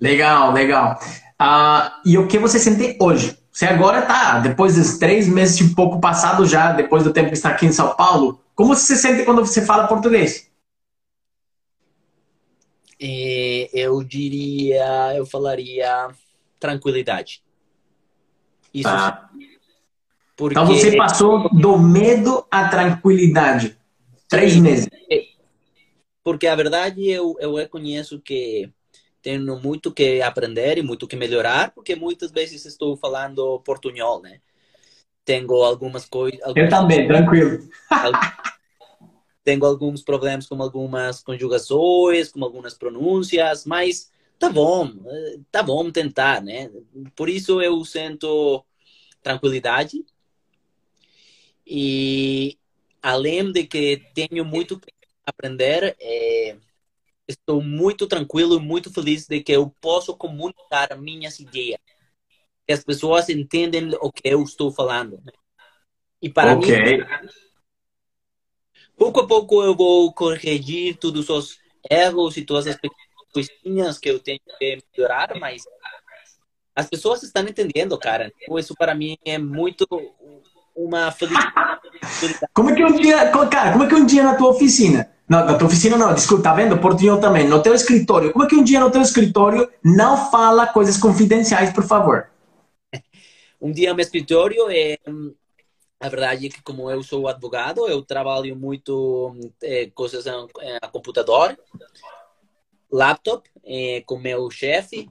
Legal, 0.00 0.52
legal. 0.52 0.98
Uh, 1.40 1.90
e 2.04 2.18
o 2.18 2.26
que 2.26 2.38
você 2.38 2.58
sente 2.58 2.96
hoje? 3.00 3.36
Você 3.50 3.66
agora 3.66 4.02
tá, 4.02 4.38
depois 4.38 4.76
dos 4.76 4.98
três 4.98 5.26
meses 5.26 5.60
e 5.60 5.74
pouco 5.74 6.00
passado 6.00 6.46
já, 6.46 6.72
depois 6.72 7.02
do 7.02 7.12
tempo 7.12 7.28
que 7.28 7.34
está 7.34 7.50
aqui 7.50 7.66
em 7.66 7.72
São 7.72 7.94
Paulo, 7.96 8.40
como 8.54 8.74
você 8.74 8.94
se 8.94 9.02
sente 9.02 9.24
quando 9.24 9.44
você 9.44 9.64
fala 9.64 9.88
português? 9.88 10.48
Eu 13.00 14.02
diria, 14.04 15.14
eu 15.16 15.26
falaria 15.26 16.08
tranquilidade. 16.58 17.42
Isso. 18.72 18.88
Tá. 18.88 19.30
Porque... 20.36 20.52
Então 20.52 20.66
você 20.66 20.96
passou 20.96 21.48
do 21.50 21.78
medo 21.78 22.46
à 22.50 22.68
tranquilidade. 22.68 23.76
Três 24.28 24.56
meses. 24.56 24.88
Porque 26.22 26.46
a 26.46 26.54
verdade 26.54 27.08
eu, 27.08 27.36
eu 27.40 27.54
reconheço 27.54 28.20
que 28.20 28.70
tenho 29.22 29.58
muito 29.60 29.92
que 29.92 30.22
aprender 30.22 30.78
e 30.78 30.82
muito 30.82 31.06
que 31.06 31.16
melhorar, 31.16 31.72
porque 31.72 31.94
muitas 31.94 32.30
vezes 32.30 32.64
estou 32.64 32.96
falando 32.96 33.60
portunhol, 33.60 34.22
né? 34.22 34.40
Tenho 35.24 35.52
algumas 35.62 36.06
coisas. 36.06 36.40
Eu 36.56 36.68
também, 36.68 37.06
tranquilo. 37.06 37.68
tenho 39.44 39.64
alguns 39.64 40.02
problemas 40.02 40.46
com 40.46 40.62
algumas 40.62 41.22
conjugações, 41.22 42.30
com 42.30 42.44
algumas 42.44 42.74
pronúncias, 42.74 43.64
mas 43.64 44.10
tá 44.38 44.50
bom, 44.50 44.90
tá 45.50 45.62
bom 45.62 45.90
tentar, 45.90 46.42
né? 46.42 46.70
Por 47.16 47.28
isso 47.28 47.60
eu 47.60 47.84
sinto 47.84 48.64
tranquilidade 49.22 50.04
e 51.66 52.58
além 53.02 53.52
de 53.52 53.64
que 53.64 54.02
tenho 54.14 54.44
muito 54.44 54.78
que 54.78 54.92
aprender, 55.26 55.96
é, 56.00 56.56
estou 57.28 57.62
muito 57.62 58.06
tranquilo 58.06 58.56
e 58.56 58.60
muito 58.60 58.92
feliz 58.92 59.26
de 59.26 59.40
que 59.42 59.52
eu 59.52 59.68
posso 59.80 60.16
comunicar 60.16 60.96
minhas 60.98 61.38
ideias. 61.38 61.78
Que 62.66 62.72
as 62.72 62.82
pessoas 62.82 63.28
entendem 63.28 63.90
o 64.00 64.10
que 64.10 64.28
eu 64.28 64.42
estou 64.42 64.72
falando. 64.72 65.20
Né? 65.24 65.32
E 66.22 66.30
para 66.30 66.54
okay. 66.54 66.98
mim, 66.98 67.04
pouco 68.96 69.20
a 69.20 69.26
pouco 69.26 69.62
eu 69.62 69.76
vou 69.76 70.12
corrigir 70.12 70.96
todos 70.96 71.28
os 71.28 71.58
erros 71.88 72.36
e 72.36 72.44
todas 72.44 72.66
as 72.66 72.76
pequenas 72.76 73.06
coisinhas 73.32 73.98
que 73.98 74.10
eu 74.10 74.18
tenho 74.18 74.40
que 74.58 74.82
melhorar, 74.96 75.38
mas 75.38 75.62
as 76.74 76.88
pessoas 76.88 77.22
estão 77.22 77.42
entendendo, 77.42 77.98
cara. 77.98 78.32
Então, 78.40 78.58
isso 78.58 78.74
para 78.74 78.94
mim 78.94 79.16
é 79.24 79.36
muito 79.36 79.86
uma 80.74 81.10
felicidade. 81.12 81.78
Como 82.54 82.70
é 82.70 82.74
que 82.74 82.84
um 82.84 82.96
dia, 82.96 83.30
cara, 83.50 83.72
como 83.72 83.84
é 83.84 83.88
que 83.88 83.94
um 83.94 84.06
dia 84.06 84.22
na 84.22 84.36
tua 84.36 84.50
oficina 84.50 85.17
não, 85.28 85.44
na 85.44 85.58
tua 85.58 85.66
oficina 85.66 85.96
não, 85.96 86.14
desculpa, 86.14 86.44
tá 86.44 86.54
vendo? 86.54 86.78
Portunhol 86.78 87.20
também. 87.20 87.46
No 87.46 87.62
teu 87.62 87.74
escritório. 87.74 88.32
Como 88.32 88.44
é 88.44 88.48
que 88.48 88.56
um 88.56 88.64
dia 88.64 88.80
no 88.80 88.90
teu 88.90 89.02
escritório 89.02 89.70
não 89.84 90.30
fala 90.30 90.66
coisas 90.66 90.96
confidenciais, 90.96 91.72
por 91.72 91.84
favor? 91.84 92.28
Um 93.60 93.72
dia 93.72 93.90
no 93.90 93.96
meu 93.96 94.04
escritório, 94.04 94.70
é, 94.70 94.96
a 95.98 96.08
verdade 96.08 96.46
é 96.46 96.48
que 96.48 96.62
como 96.62 96.88
eu 96.88 97.02
sou 97.02 97.26
advogado, 97.26 97.88
eu 97.88 98.02
trabalho 98.02 98.54
muito 98.54 99.34
é, 99.60 99.90
coisas 99.90 100.28
a 100.80 100.86
computador, 100.86 101.58
laptop, 102.88 103.50
é, 103.64 104.00
com 104.02 104.16
meu 104.16 104.48
chefe, 104.48 105.10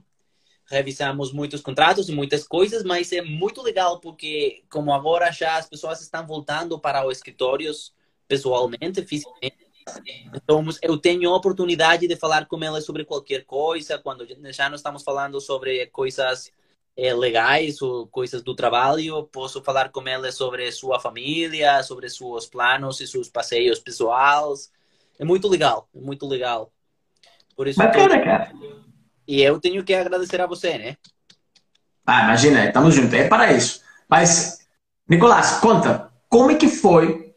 revisamos 0.64 1.30
muitos 1.30 1.60
contratos 1.60 2.08
e 2.08 2.12
muitas 2.12 2.48
coisas, 2.48 2.82
mas 2.84 3.12
é 3.12 3.20
muito 3.20 3.60
legal 3.60 4.00
porque 4.00 4.62
como 4.70 4.94
agora 4.94 5.30
já 5.30 5.58
as 5.58 5.68
pessoas 5.68 6.00
estão 6.00 6.26
voltando 6.26 6.78
para 6.78 7.06
os 7.06 7.18
escritórios 7.18 7.92
pessoalmente, 8.26 9.04
fisicamente, 9.04 9.67
então, 10.34 10.64
eu 10.82 10.96
tenho 10.96 11.30
a 11.30 11.36
oportunidade 11.36 12.06
de 12.06 12.16
falar 12.16 12.46
com 12.46 12.62
ela 12.62 12.80
sobre 12.80 13.04
qualquer 13.04 13.44
coisa, 13.44 13.98
quando 13.98 14.26
já 14.52 14.68
não 14.68 14.76
estamos 14.76 15.02
falando 15.02 15.40
sobre 15.40 15.86
coisas 15.86 16.50
é, 16.96 17.14
legais 17.14 17.80
ou 17.80 18.08
coisas 18.08 18.42
do 18.42 18.54
trabalho, 18.54 19.22
posso 19.24 19.62
falar 19.62 19.90
com 19.90 20.06
ela 20.08 20.32
sobre 20.32 20.70
sua 20.72 20.98
família, 20.98 21.82
sobre 21.82 22.08
seus 22.10 22.46
planos 22.46 23.00
e 23.00 23.06
seus 23.06 23.28
passeios 23.28 23.78
pessoais. 23.78 24.70
É 25.18 25.24
muito 25.24 25.46
legal, 25.48 25.88
é 25.94 26.00
muito 26.00 26.26
legal. 26.26 26.72
Por 27.56 27.68
isso 27.68 27.78
Bacana, 27.78 28.22
cara. 28.22 28.52
E 29.26 29.42
eu 29.42 29.60
tenho 29.60 29.84
que 29.84 29.94
agradecer 29.94 30.40
a 30.40 30.46
você, 30.46 30.78
né? 30.78 30.96
Ah, 32.06 32.24
imagina, 32.24 32.64
estamos 32.64 32.94
juntos, 32.94 33.12
é 33.12 33.28
para 33.28 33.52
isso. 33.52 33.82
Mas, 34.08 34.66
Nicolás, 35.06 35.58
conta, 35.60 36.10
como 36.28 36.50
é 36.50 36.54
que 36.54 36.66
foi 36.66 37.27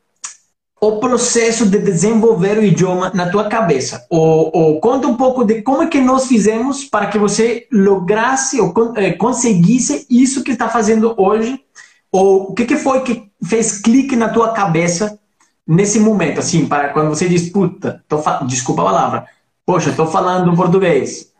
o 0.83 0.99
processo 0.99 1.69
de 1.69 1.77
desenvolver 1.77 2.57
o 2.57 2.63
idioma 2.63 3.11
na 3.13 3.29
tua 3.29 3.47
cabeça. 3.47 4.07
Ou, 4.09 4.49
ou, 4.51 4.79
conta 4.79 5.07
um 5.07 5.15
pouco 5.15 5.45
de 5.45 5.61
como 5.61 5.83
é 5.83 5.87
que 5.87 6.01
nós 6.01 6.25
fizemos 6.25 6.85
para 6.85 7.05
que 7.05 7.19
você 7.19 7.67
lograsse 7.71 8.59
ou 8.59 8.73
eh, 8.97 9.13
conseguisse 9.13 10.07
isso 10.09 10.43
que 10.43 10.51
está 10.51 10.67
fazendo 10.67 11.13
hoje. 11.21 11.63
Ou 12.11 12.49
o 12.49 12.55
que, 12.55 12.65
que 12.65 12.77
foi 12.77 13.03
que 13.03 13.31
fez 13.45 13.79
clique 13.79 14.15
na 14.15 14.29
tua 14.29 14.53
cabeça 14.53 15.19
nesse 15.67 15.99
momento, 15.99 16.39
assim, 16.39 16.67
para 16.67 16.89
quando 16.89 17.09
você 17.09 17.29
diz, 17.29 17.49
puta, 17.51 18.03
tô 18.07 18.19
desculpa 18.47 18.81
a 18.81 18.85
palavra, 18.85 19.29
poxa, 19.63 19.91
estou 19.91 20.07
falando 20.07 20.55
português. 20.55 21.31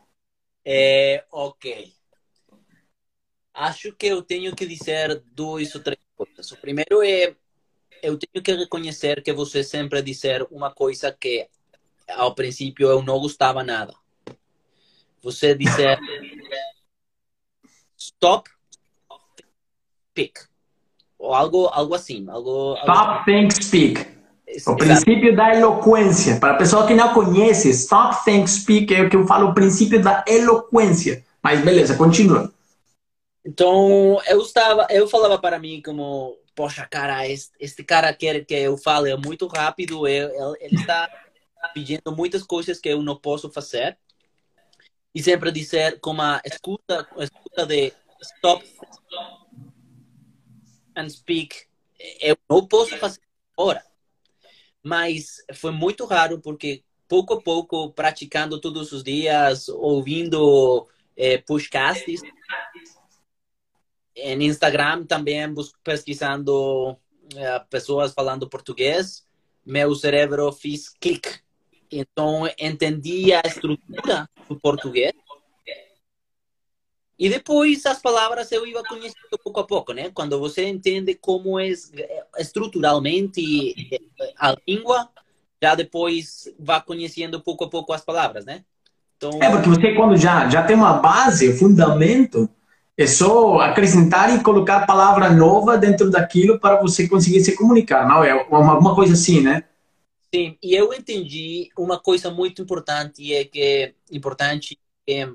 É, 0.64 1.24
ok. 1.32 1.92
Acho 3.56 3.92
que 3.94 4.06
eu 4.06 4.22
tenho 4.22 4.56
que 4.56 4.68
dizer 4.68 5.22
dois 5.34 5.74
ou 5.74 5.82
três 5.82 6.00
coisas. 6.16 6.52
O 6.52 6.58
primeiro 6.58 7.02
é 7.04 7.36
eu 8.02 8.18
tenho 8.18 8.44
que 8.44 8.54
reconhecer 8.54 9.22
que 9.22 9.34
você 9.34 9.64
sempre 9.64 10.02
disser 10.02 10.46
uma 10.52 10.72
coisa 10.72 11.12
que 11.12 11.48
ao 12.10 12.34
princípio 12.34 12.90
eu 12.90 13.02
não 13.02 13.20
gostava 13.20 13.64
nada. 13.64 13.94
Você 15.22 15.54
disser 15.56 16.00
stop, 17.98 18.50
speak. 20.12 20.42
Ou 21.18 21.34
algo, 21.34 21.68
algo 21.68 21.94
assim. 21.94 22.28
Algo, 22.28 22.76
stop, 22.80 23.26
think, 23.26 23.64
speak. 23.64 24.22
O 24.68 24.76
princípio 24.76 25.36
da 25.36 25.56
eloquência. 25.56 26.40
Para 26.40 26.54
a 26.54 26.58
pessoa 26.58 26.86
que 26.86 26.94
não 26.94 27.14
conhece, 27.14 27.70
stop, 27.70 28.24
think, 28.26 28.50
speak 28.50 28.94
é 28.94 29.04
o 29.04 29.10
que 29.10 29.16
eu 29.16 29.26
falo, 29.26 29.50
o 29.50 29.54
princípio 29.54 30.02
da 30.02 30.26
eloquência. 30.28 31.24
Mas 31.42 31.64
beleza, 31.64 31.96
continua. 31.96 32.52
Então, 33.46 34.22
eu 34.28 34.42
estava, 34.42 34.88
eu 34.90 35.08
falava 35.08 35.38
para 35.40 35.58
mim 35.58 35.82
como 35.84 36.38
poxa, 36.62 36.86
cara, 36.86 37.28
este, 37.28 37.84
cara 37.84 38.14
quer 38.14 38.46
que 38.46 38.54
eu 38.54 38.78
fale 38.78 39.16
muito 39.18 39.48
rápido, 39.48 40.08
ele, 40.08 40.32
ele 40.60 40.76
está 40.76 41.10
pedindo 41.74 42.16
muitas 42.16 42.44
coisas 42.44 42.80
que 42.80 42.88
eu 42.88 43.02
não 43.02 43.16
posso 43.16 43.50
fazer. 43.52 43.98
E 45.14 45.24
sempre 45.24 45.52
dizer 45.52 46.00
como 46.00 46.22
a 46.22 46.40
escuta, 46.46 47.10
escuta 47.18 47.66
de 47.66 47.92
stop 48.22 48.64
and 50.96 51.10
speak, 51.10 51.66
eu 52.20 52.38
não 52.48 52.68
posso 52.68 52.96
fazer 53.00 53.22
agora. 53.58 53.84
Mas 54.84 55.44
foi 55.56 55.72
muito 55.72 56.06
raro 56.06 56.40
porque 56.40 56.84
pouco 57.08 57.34
a 57.34 57.42
pouco, 57.42 57.92
praticando 57.92 58.62
todos 58.62 58.92
os 58.92 59.04
dias, 59.04 59.68
ouvindo 59.68 60.88
eh, 61.18 61.40
podcasts, 61.40 62.22
em 64.16 64.44
Instagram 64.44 65.06
também 65.06 65.54
pesquisando 65.84 66.92
uh, 66.92 66.98
pessoas 67.70 68.14
falando 68.14 68.50
português, 68.50 69.26
meu 69.66 69.94
cérebro 69.96 70.52
fez 70.52 70.90
clique. 70.90 71.40
Então 71.92 72.50
entendi 72.58 73.34
a 73.34 73.42
estrutura 73.46 74.30
do 74.48 74.58
português 74.60 75.14
E 77.20 77.30
depois 77.30 77.86
as 77.86 78.02
palavras 78.02 78.52
eu 78.52 78.66
ia 78.66 78.82
conhecendo 78.84 79.38
pouco 79.44 79.60
a 79.60 79.68
pouco, 79.68 79.94
né? 79.94 80.10
Quando 80.12 80.40
você 80.40 80.68
entende 80.68 81.14
como 81.16 81.60
é 81.60 81.68
estruturalmente 82.40 83.76
a 84.40 84.56
língua, 84.68 85.10
já 85.62 85.76
depois 85.76 86.52
vai 86.58 86.82
conhecendo 86.82 87.40
pouco 87.40 87.66
a 87.66 87.70
pouco 87.70 87.94
as 87.94 88.04
palavras, 88.04 88.46
né? 88.46 88.64
Então... 89.16 89.32
É, 89.40 89.52
porque 89.52 89.70
você 89.70 89.94
quando 89.94 90.18
já, 90.18 90.50
já 90.50 90.64
tem 90.64 90.76
uma 90.76 90.94
base, 90.94 91.56
fundamento, 91.60 92.50
é 93.02 93.08
só 93.08 93.60
acrescentar 93.60 94.36
e 94.36 94.44
colocar 94.44 94.86
palavra 94.86 95.30
nova 95.30 95.78
dentro 95.78 96.10
daquilo 96.10 96.60
para 96.60 96.82
você 96.82 97.08
conseguir 97.08 97.42
se 97.42 97.56
comunicar, 97.56 98.08
não? 98.08 98.24
É 98.24 98.34
uma, 98.34 98.78
uma 98.78 98.96
coisa 98.96 99.14
assim, 99.14 99.42
né? 99.42 99.64
Sim, 100.34 100.58
e 100.64 100.74
eu 100.74 100.94
entendi 100.94 101.70
uma 101.78 102.00
coisa 102.00 102.32
muito 102.32 102.62
importante, 102.62 103.34
é 103.34 103.44
que 103.44 103.94
importante 104.12 104.80
é 105.08 105.28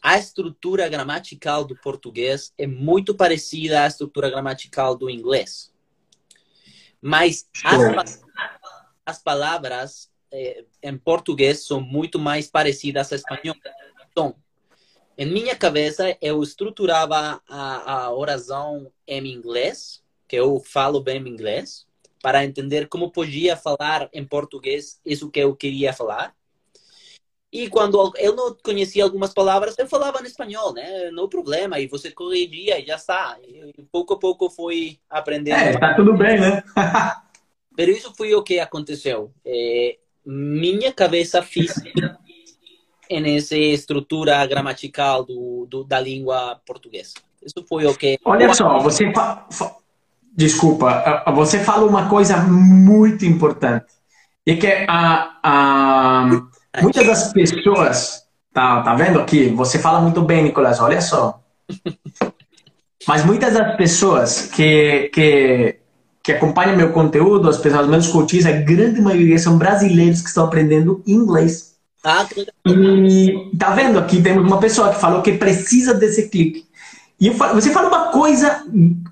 a 0.00 0.18
estrutura 0.18 0.88
gramatical 0.88 1.64
do 1.64 1.76
português 1.76 2.52
é 2.58 2.66
muito 2.66 3.14
parecida 3.14 3.82
à 3.82 3.86
estrutura 3.86 4.28
gramatical 4.28 4.96
do 4.96 5.08
inglês. 5.08 5.72
Mas 7.00 7.48
as, 7.64 8.20
as 9.06 9.22
palavras 9.22 10.10
eh, 10.32 10.64
em 10.82 10.96
português 10.96 11.66
são 11.66 11.80
muito 11.80 12.18
mais 12.18 12.48
parecidas 12.50 13.12
a 13.12 13.16
espanhol. 13.16 13.56
Então, 14.10 14.34
em 15.16 15.26
minha 15.26 15.54
cabeça, 15.54 16.16
eu 16.20 16.42
estruturava 16.42 17.40
a, 17.48 18.04
a 18.04 18.12
oração 18.12 18.90
em 19.06 19.26
inglês, 19.32 20.02
que 20.26 20.36
eu 20.36 20.60
falo 20.60 21.00
bem 21.00 21.18
inglês, 21.28 21.86
para 22.22 22.44
entender 22.44 22.88
como 22.88 23.10
podia 23.10 23.56
falar 23.56 24.08
em 24.12 24.24
português 24.24 25.00
isso 25.04 25.30
que 25.30 25.40
eu 25.40 25.54
queria 25.54 25.92
falar. 25.92 26.34
E 27.52 27.68
quando 27.68 28.12
eu 28.16 28.34
não 28.34 28.56
conhecia 28.62 29.04
algumas 29.04 29.34
palavras, 29.34 29.78
eu 29.78 29.86
falava 29.86 30.22
em 30.22 30.24
espanhol, 30.24 30.72
né? 30.72 31.10
Não 31.10 31.28
problema, 31.28 31.78
e 31.78 31.86
você 31.86 32.10
corrigia 32.10 32.80
e 32.80 32.86
já 32.86 32.96
está. 32.96 33.36
E 33.46 33.74
pouco 33.92 34.14
a 34.14 34.18
pouco 34.18 34.48
fui 34.48 34.98
aprendendo. 35.10 35.58
É, 35.58 35.78
tá 35.78 35.94
tudo 35.94 36.16
bem, 36.16 36.40
né? 36.40 36.62
Mas 37.76 37.88
isso 37.88 38.14
foi 38.14 38.34
o 38.34 38.42
que 38.42 38.58
aconteceu. 38.58 39.30
É, 39.44 39.98
minha 40.24 40.92
cabeça 40.92 41.42
física 41.42 42.18
nessa 43.20 43.56
estrutura 43.56 44.44
gramatical 44.46 45.24
do, 45.24 45.66
do, 45.68 45.84
da 45.84 46.00
língua 46.00 46.60
portuguesa. 46.66 47.14
Isso 47.44 47.64
foi 47.68 47.86
o 47.86 47.94
que. 47.94 48.18
Olha 48.24 48.52
só, 48.54 48.78
você. 48.78 49.12
Fa... 49.12 49.46
Desculpa, 50.34 51.22
você 51.34 51.58
fala 51.58 51.84
uma 51.86 52.08
coisa 52.08 52.38
muito 52.38 53.26
importante. 53.26 53.86
E 54.46 54.56
que 54.56 54.86
a, 54.88 55.38
a, 55.42 56.26
muitas 56.80 57.06
das 57.06 57.32
pessoas. 57.32 58.22
Tá, 58.52 58.82
tá 58.82 58.94
vendo 58.94 59.18
aqui? 59.18 59.48
Você 59.48 59.78
fala 59.78 60.00
muito 60.00 60.20
bem, 60.22 60.42
Nicolás, 60.42 60.78
olha 60.78 61.00
só. 61.00 61.40
Mas 63.08 63.24
muitas 63.24 63.54
das 63.54 63.76
pessoas 63.76 64.50
que, 64.54 65.10
que, 65.12 65.76
que 66.22 66.32
acompanham 66.32 66.76
meu 66.76 66.92
conteúdo, 66.92 67.48
as 67.48 67.58
pessoas, 67.58 67.86
meus 67.88 68.08
coaches, 68.08 68.46
a 68.46 68.52
grande 68.52 69.00
maioria 69.00 69.38
são 69.38 69.58
brasileiros 69.58 70.20
que 70.20 70.28
estão 70.28 70.44
aprendendo 70.44 71.02
inglês. 71.06 71.71
Ah, 72.04 72.26
e 72.66 73.50
tá 73.56 73.70
vendo 73.70 73.98
aqui 73.98 74.20
temos 74.20 74.44
uma 74.44 74.58
pessoa 74.58 74.92
que 74.92 75.00
falou 75.00 75.22
que 75.22 75.34
precisa 75.34 75.94
desse 75.94 76.28
clique. 76.28 76.66
E 77.20 77.30
você 77.30 77.70
fala 77.70 77.88
uma 77.88 78.10
coisa 78.10 78.64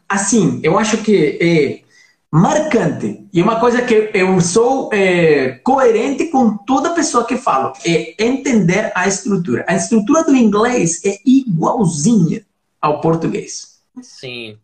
assim, 0.09 0.59
eu 0.65 0.77
acho 0.77 0.99
que 0.99 1.39
é 1.41 1.91
marcante 2.33 3.25
e 3.33 3.43
uma 3.43 3.61
coisa 3.61 3.83
que 3.83 4.11
eu 4.15 4.41
sou 4.41 4.91
é, 4.93 5.61
coerente 5.65 6.27
com 6.27 6.57
toda 6.59 6.95
pessoa 6.95 7.25
que 7.25 7.37
falo 7.37 7.73
é 7.87 8.15
entender 8.19 8.91
a 8.95 9.07
estrutura. 9.07 9.65
A 9.69 9.77
estrutura 9.77 10.25
do 10.25 10.35
inglês 10.35 11.01
é 11.05 11.19
igualzinha 11.25 12.45
ao 12.81 13.01
português. 13.01 13.79
Sim. 14.03 14.57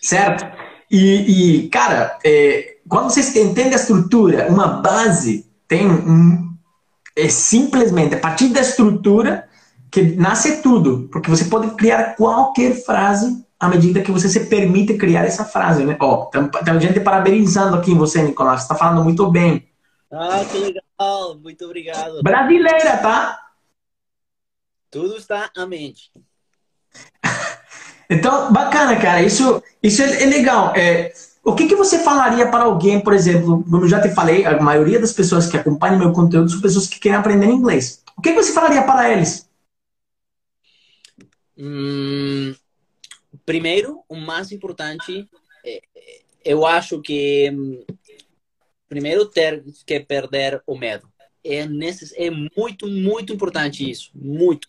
Certo? 0.00 0.46
E, 0.90 1.64
e 1.64 1.68
cara, 1.68 2.18
é, 2.24 2.76
quando 2.88 3.10
você 3.10 3.42
entende 3.42 3.74
a 3.74 3.78
estrutura, 3.78 4.48
uma 4.48 4.66
base 4.66 5.46
tem 5.66 5.86
um, 5.86 6.53
é 7.16 7.28
simplesmente 7.28 8.14
a 8.14 8.20
partir 8.20 8.48
da 8.48 8.60
estrutura 8.60 9.48
que 9.90 10.02
nasce 10.02 10.60
tudo, 10.60 11.08
porque 11.12 11.30
você 11.30 11.44
pode 11.44 11.70
criar 11.76 12.16
qualquer 12.16 12.74
frase 12.84 13.44
à 13.60 13.68
medida 13.68 14.02
que 14.02 14.10
você 14.10 14.28
se 14.28 14.46
permite 14.46 14.96
criar 14.96 15.24
essa 15.24 15.44
frase, 15.44 15.84
né? 15.84 15.96
Ó, 16.00 16.26
tem, 16.26 16.48
tem 16.48 16.80
gente 16.80 17.00
parabenizando 17.00 17.76
aqui 17.76 17.92
em 17.92 17.96
você, 17.96 18.22
Nicolás, 18.22 18.60
você 18.60 18.64
está 18.64 18.74
falando 18.74 19.04
muito 19.04 19.30
bem. 19.30 19.68
Ah, 20.10 20.44
que 20.50 20.58
legal, 20.58 21.38
muito 21.38 21.64
obrigado. 21.64 22.22
Brasileira, 22.22 22.98
tá? 22.98 23.40
Tudo 24.90 25.16
está 25.16 25.50
à 25.56 25.66
mente. 25.66 26.12
então, 28.10 28.52
bacana, 28.52 29.00
cara, 29.00 29.22
isso, 29.22 29.62
isso 29.82 30.02
é, 30.02 30.22
é 30.22 30.26
legal. 30.26 30.72
É, 30.76 31.12
o 31.44 31.54
que, 31.54 31.68
que 31.68 31.76
você 31.76 31.98
falaria 31.98 32.50
para 32.50 32.64
alguém, 32.64 33.00
por 33.00 33.12
exemplo, 33.12 33.62
como 33.62 33.84
eu 33.84 33.88
já 33.88 34.00
te 34.00 34.08
falei, 34.14 34.46
a 34.46 34.60
maioria 34.60 34.98
das 34.98 35.12
pessoas 35.12 35.46
que 35.46 35.58
acompanham 35.58 35.98
meu 35.98 36.12
conteúdo 36.12 36.50
são 36.50 36.60
pessoas 36.60 36.86
que 36.86 36.98
querem 36.98 37.18
aprender 37.18 37.46
inglês. 37.46 38.02
O 38.16 38.22
que, 38.22 38.30
que 38.30 38.42
você 38.42 38.52
falaria 38.52 38.82
para 38.82 39.12
eles? 39.12 39.46
Hum, 41.56 42.54
primeiro, 43.44 44.02
o 44.08 44.16
mais 44.16 44.50
importante, 44.52 45.28
é, 45.64 45.82
eu 46.42 46.64
acho 46.64 47.00
que 47.02 47.50
hum, 47.52 47.84
primeiro 48.88 49.26
ter 49.26 49.62
que 49.84 50.00
perder 50.00 50.62
o 50.66 50.78
medo. 50.78 51.12
É, 51.44 51.66
necess... 51.66 52.14
é 52.16 52.30
muito, 52.30 52.86
muito 52.86 53.34
importante 53.34 53.88
isso. 53.88 54.10
Muito. 54.14 54.66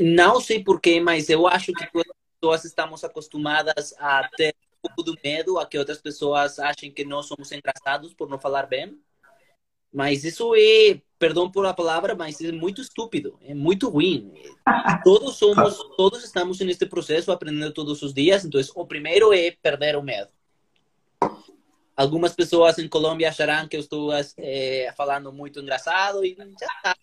Não 0.00 0.40
sei 0.40 0.64
porquê, 0.64 0.98
mas 0.98 1.28
eu 1.28 1.46
acho 1.46 1.74
que 1.74 1.86
todas 1.92 2.08
as 2.08 2.40
pessoas 2.40 2.64
estamos 2.64 3.04
acostumadas 3.04 3.94
a 3.98 4.26
ter 4.34 4.55
pouco 4.86 5.02
do 5.02 5.16
medo 5.22 5.58
a 5.58 5.66
que 5.66 5.78
outras 5.78 6.00
pessoas 6.00 6.58
achem 6.58 6.90
que 6.90 7.04
nós 7.04 7.26
somos 7.26 7.50
engraçados 7.52 8.14
por 8.14 8.28
não 8.28 8.38
falar 8.38 8.66
bem. 8.66 8.98
Mas 9.92 10.24
isso 10.24 10.54
é, 10.54 11.00
perdão 11.18 11.50
por 11.50 11.64
a 11.64 11.72
palavra, 11.72 12.14
mas 12.14 12.40
é 12.40 12.52
muito 12.52 12.80
estúpido, 12.80 13.38
é 13.42 13.54
muito 13.54 13.88
ruim. 13.88 14.32
Todos 15.04 15.36
somos, 15.36 15.78
todos 15.96 16.24
estamos 16.24 16.58
neste 16.60 16.86
processo 16.86 17.32
aprendendo 17.32 17.72
todos 17.72 18.02
os 18.02 18.12
dias, 18.12 18.44
então 18.44 18.60
o 18.74 18.86
primeiro 18.86 19.32
é 19.32 19.50
perder 19.50 19.96
o 19.96 20.02
medo. 20.02 20.28
Algumas 21.96 22.34
pessoas 22.34 22.78
em 22.78 22.88
Colômbia 22.88 23.28
acharão 23.28 23.68
que 23.68 23.76
eu 23.76 23.80
estou 23.80 24.10
é, 24.38 24.92
falando 24.96 25.32
muito 25.32 25.60
engraçado 25.60 26.24
e 26.24 26.34
já 26.34 26.44
está, 26.44 26.96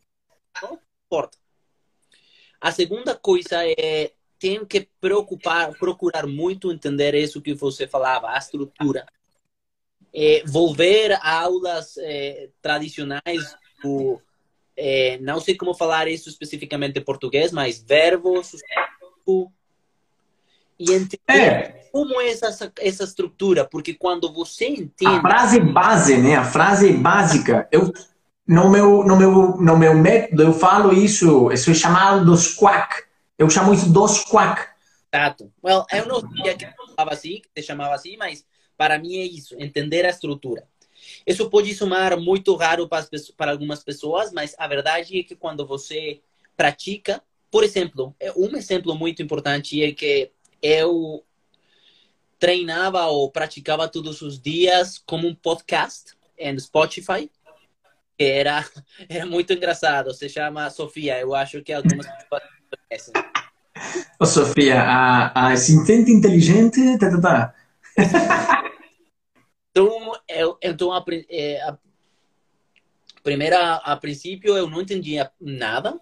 não 0.62 0.80
importa. 1.06 1.38
A 2.62 2.72
segunda 2.72 3.15
coisa 3.15 3.65
é 3.65 4.12
tenho 4.43 4.65
que 4.65 4.89
preocupar, 4.99 5.71
procurar 5.79 6.27
muito 6.27 6.69
entender 6.69 7.15
isso 7.15 7.41
que 7.41 7.53
você 7.53 7.88
falava, 7.88 8.32
a 8.32 8.38
estrutura. 8.38 9.06
É, 10.13 10.43
volver 10.45 11.13
a 11.13 11.39
aulas 11.39 11.95
é, 11.97 12.49
tradicionais, 12.62 13.56
do, 13.82 14.21
é, 14.75 15.17
não 15.21 15.39
sei 15.39 15.56
como 15.56 15.73
falar 15.73 16.10
isso 16.10 16.27
especificamente 16.27 16.99
em 16.99 17.01
português, 17.01 17.53
mas 17.53 17.82
verbo, 17.82 18.43
substantivo, 18.43 19.49
e 20.77 20.91
entender 20.91 21.17
é. 21.29 21.88
como 21.89 22.19
é 22.19 22.29
essa, 22.29 22.71
essa 22.77 23.03
estrutura, 23.06 23.63
porque 23.63 23.93
quando 23.93 24.32
você 24.34 24.67
entende... 24.67 25.19
A 25.19 25.21
frase 25.21 25.60
base, 25.62 26.17
né? 26.17 26.36
A 26.36 26.43
frase 26.43 26.91
básica. 26.91 27.65
Eu, 27.71 27.93
no, 28.45 28.69
meu, 28.69 29.06
no, 29.06 29.15
meu, 29.15 29.32
no 29.56 29.77
meu 29.77 29.93
método, 29.93 30.43
eu 30.43 30.53
falo 30.53 30.91
isso, 30.91 31.49
isso 31.49 31.71
é 31.71 31.73
chamado 31.73 32.25
dos 32.25 32.53
quack 32.53 33.12
eu 33.43 33.49
chamo 33.49 33.73
isso 33.73 33.91
dos 33.91 34.23
quack. 34.23 34.69
Exato. 35.13 35.51
Well, 35.63 35.86
eu 35.91 36.08
não 36.08 36.21
sabia 36.21 36.56
que 36.56 36.65
chamava 36.65 37.13
assim, 37.13 37.41
que 37.41 37.62
se 37.62 37.67
chamava 37.67 37.93
assim, 37.93 38.17
mas 38.17 38.45
para 38.77 38.97
mim 38.97 39.17
é 39.17 39.23
isso, 39.23 39.56
entender 39.60 40.06
a 40.06 40.10
estrutura. 40.10 40.67
Isso 41.27 41.49
pode 41.49 41.73
somar 41.75 42.17
muito 42.17 42.56
raro 42.56 42.88
para, 42.88 43.06
para 43.36 43.51
algumas 43.51 43.84
pessoas, 43.84 44.32
mas 44.32 44.56
a 44.58 44.67
verdade 44.67 45.19
é 45.19 45.23
que 45.23 45.36
quando 45.36 45.67
você 45.67 46.21
pratica, 46.56 47.21
por 47.51 47.63
exemplo, 47.63 48.15
é, 48.19 48.32
um 48.32 48.56
exemplo 48.56 48.95
muito 48.95 49.21
importante 49.21 49.84
é 49.84 49.91
que 49.91 50.32
eu 50.62 51.23
treinava 52.39 53.06
ou 53.08 53.29
praticava 53.29 53.88
todos 53.88 54.21
os 54.21 54.41
dias 54.41 54.97
como 55.06 55.27
um 55.27 55.36
podcast 55.36 56.13
em 56.38 56.58
Spotify, 56.58 57.29
que 58.17 58.23
era, 58.23 58.65
era 59.10 59.25
muito 59.25 59.51
engraçado. 59.51 60.13
Se 60.13 60.29
chama 60.29 60.69
Sofia, 60.69 61.19
eu 61.19 61.36
acho 61.36 61.62
que 61.62 61.73
algumas 61.73 62.08
pessoas 62.08 62.41
conhecem. 62.89 63.33
Ô, 64.19 64.26
Sofia, 64.26 64.82
a, 64.82 65.50
a 65.50 65.54
inteligente. 65.54 66.98
Tá, 66.98 67.10
tá, 67.10 67.22
tá. 67.22 67.54
então, 69.72 70.13
eu, 70.28 70.58
então 70.62 70.91
a, 70.91 71.04
é, 71.30 71.62
a, 71.62 71.78
primeira, 73.24 73.76
a 73.76 73.96
princípio, 73.96 74.56
eu 74.56 74.69
não 74.69 74.82
entendia 74.82 75.32
nada, 75.39 76.00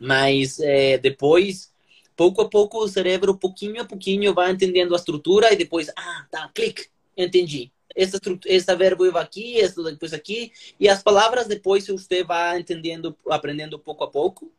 mas 0.00 0.58
é, 0.58 0.98
depois, 0.98 1.72
pouco 2.16 2.42
a 2.42 2.48
pouco, 2.48 2.78
o 2.78 2.88
cérebro, 2.88 3.36
pouquinho 3.36 3.82
a 3.82 3.84
pouquinho, 3.84 4.34
vai 4.34 4.50
entendendo 4.50 4.94
a 4.94 4.96
estrutura 4.96 5.52
e 5.52 5.56
depois, 5.56 5.90
ah, 5.96 6.26
tá, 6.30 6.50
clique, 6.54 6.86
entendi. 7.16 7.70
Essa, 7.94 8.18
essa 8.46 8.74
verbo 8.74 9.10
vai 9.12 9.22
aqui, 9.22 9.60
essa 9.60 9.82
depois 9.82 10.14
aqui, 10.14 10.50
e 10.80 10.88
as 10.88 11.02
palavras 11.02 11.46
depois 11.46 11.86
você 11.86 12.24
vai 12.24 12.58
entendendo, 12.58 13.14
aprendendo 13.28 13.78
pouco 13.78 14.02
a 14.04 14.10
pouco. 14.10 14.50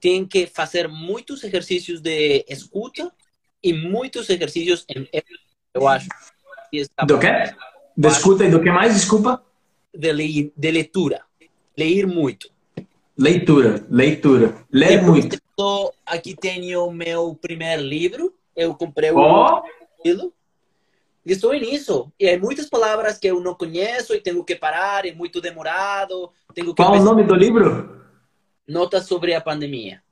Tem 0.00 0.26
que 0.26 0.46
fazer 0.46 0.88
muitos 0.88 1.42
exercícios 1.44 2.00
de 2.00 2.44
escuta 2.48 3.12
e 3.62 3.72
muitos 3.72 4.28
exercícios 4.30 4.84
em 4.88 5.06
eu 5.74 5.86
acho. 5.86 6.08
Do 7.06 7.18
que? 7.18 7.28
De 7.96 8.08
escuta 8.08 8.44
e 8.44 8.50
do 8.50 8.60
que 8.60 8.70
mais, 8.70 8.94
desculpa? 8.94 9.42
De, 9.94 10.12
le 10.12 10.52
de 10.56 10.70
leitura. 10.70 11.22
Ler 11.76 12.06
muito. 12.06 12.50
Leitura, 13.16 13.84
leitura. 13.90 14.66
Ler 14.72 15.02
muito. 15.02 15.38
Tô, 15.56 15.92
aqui 16.06 16.36
tenho 16.36 16.90
meu 16.90 17.34
primeiro 17.34 17.82
livro. 17.82 18.34
Eu 18.54 18.74
comprei 18.74 19.12
um 19.12 19.18
oh. 19.18 19.62
livro. 20.04 20.32
E 21.24 21.32
estou 21.32 21.52
nisso. 21.52 22.12
E 22.18 22.28
há 22.28 22.38
muitas 22.38 22.68
palavras 22.68 23.18
que 23.18 23.26
eu 23.26 23.40
não 23.40 23.54
conheço 23.54 24.14
e 24.14 24.20
tenho 24.20 24.44
que 24.44 24.56
parar, 24.56 25.04
é 25.04 25.12
muito 25.12 25.40
demorado. 25.40 26.30
Tenho 26.54 26.74
que 26.74 26.82
Qual 26.82 26.98
o 26.98 27.02
nome 27.02 27.24
do 27.24 27.34
livro? 27.34 28.00
Notas 28.68 29.06
sobre 29.06 29.34
a 29.34 29.40
pandemia. 29.40 30.02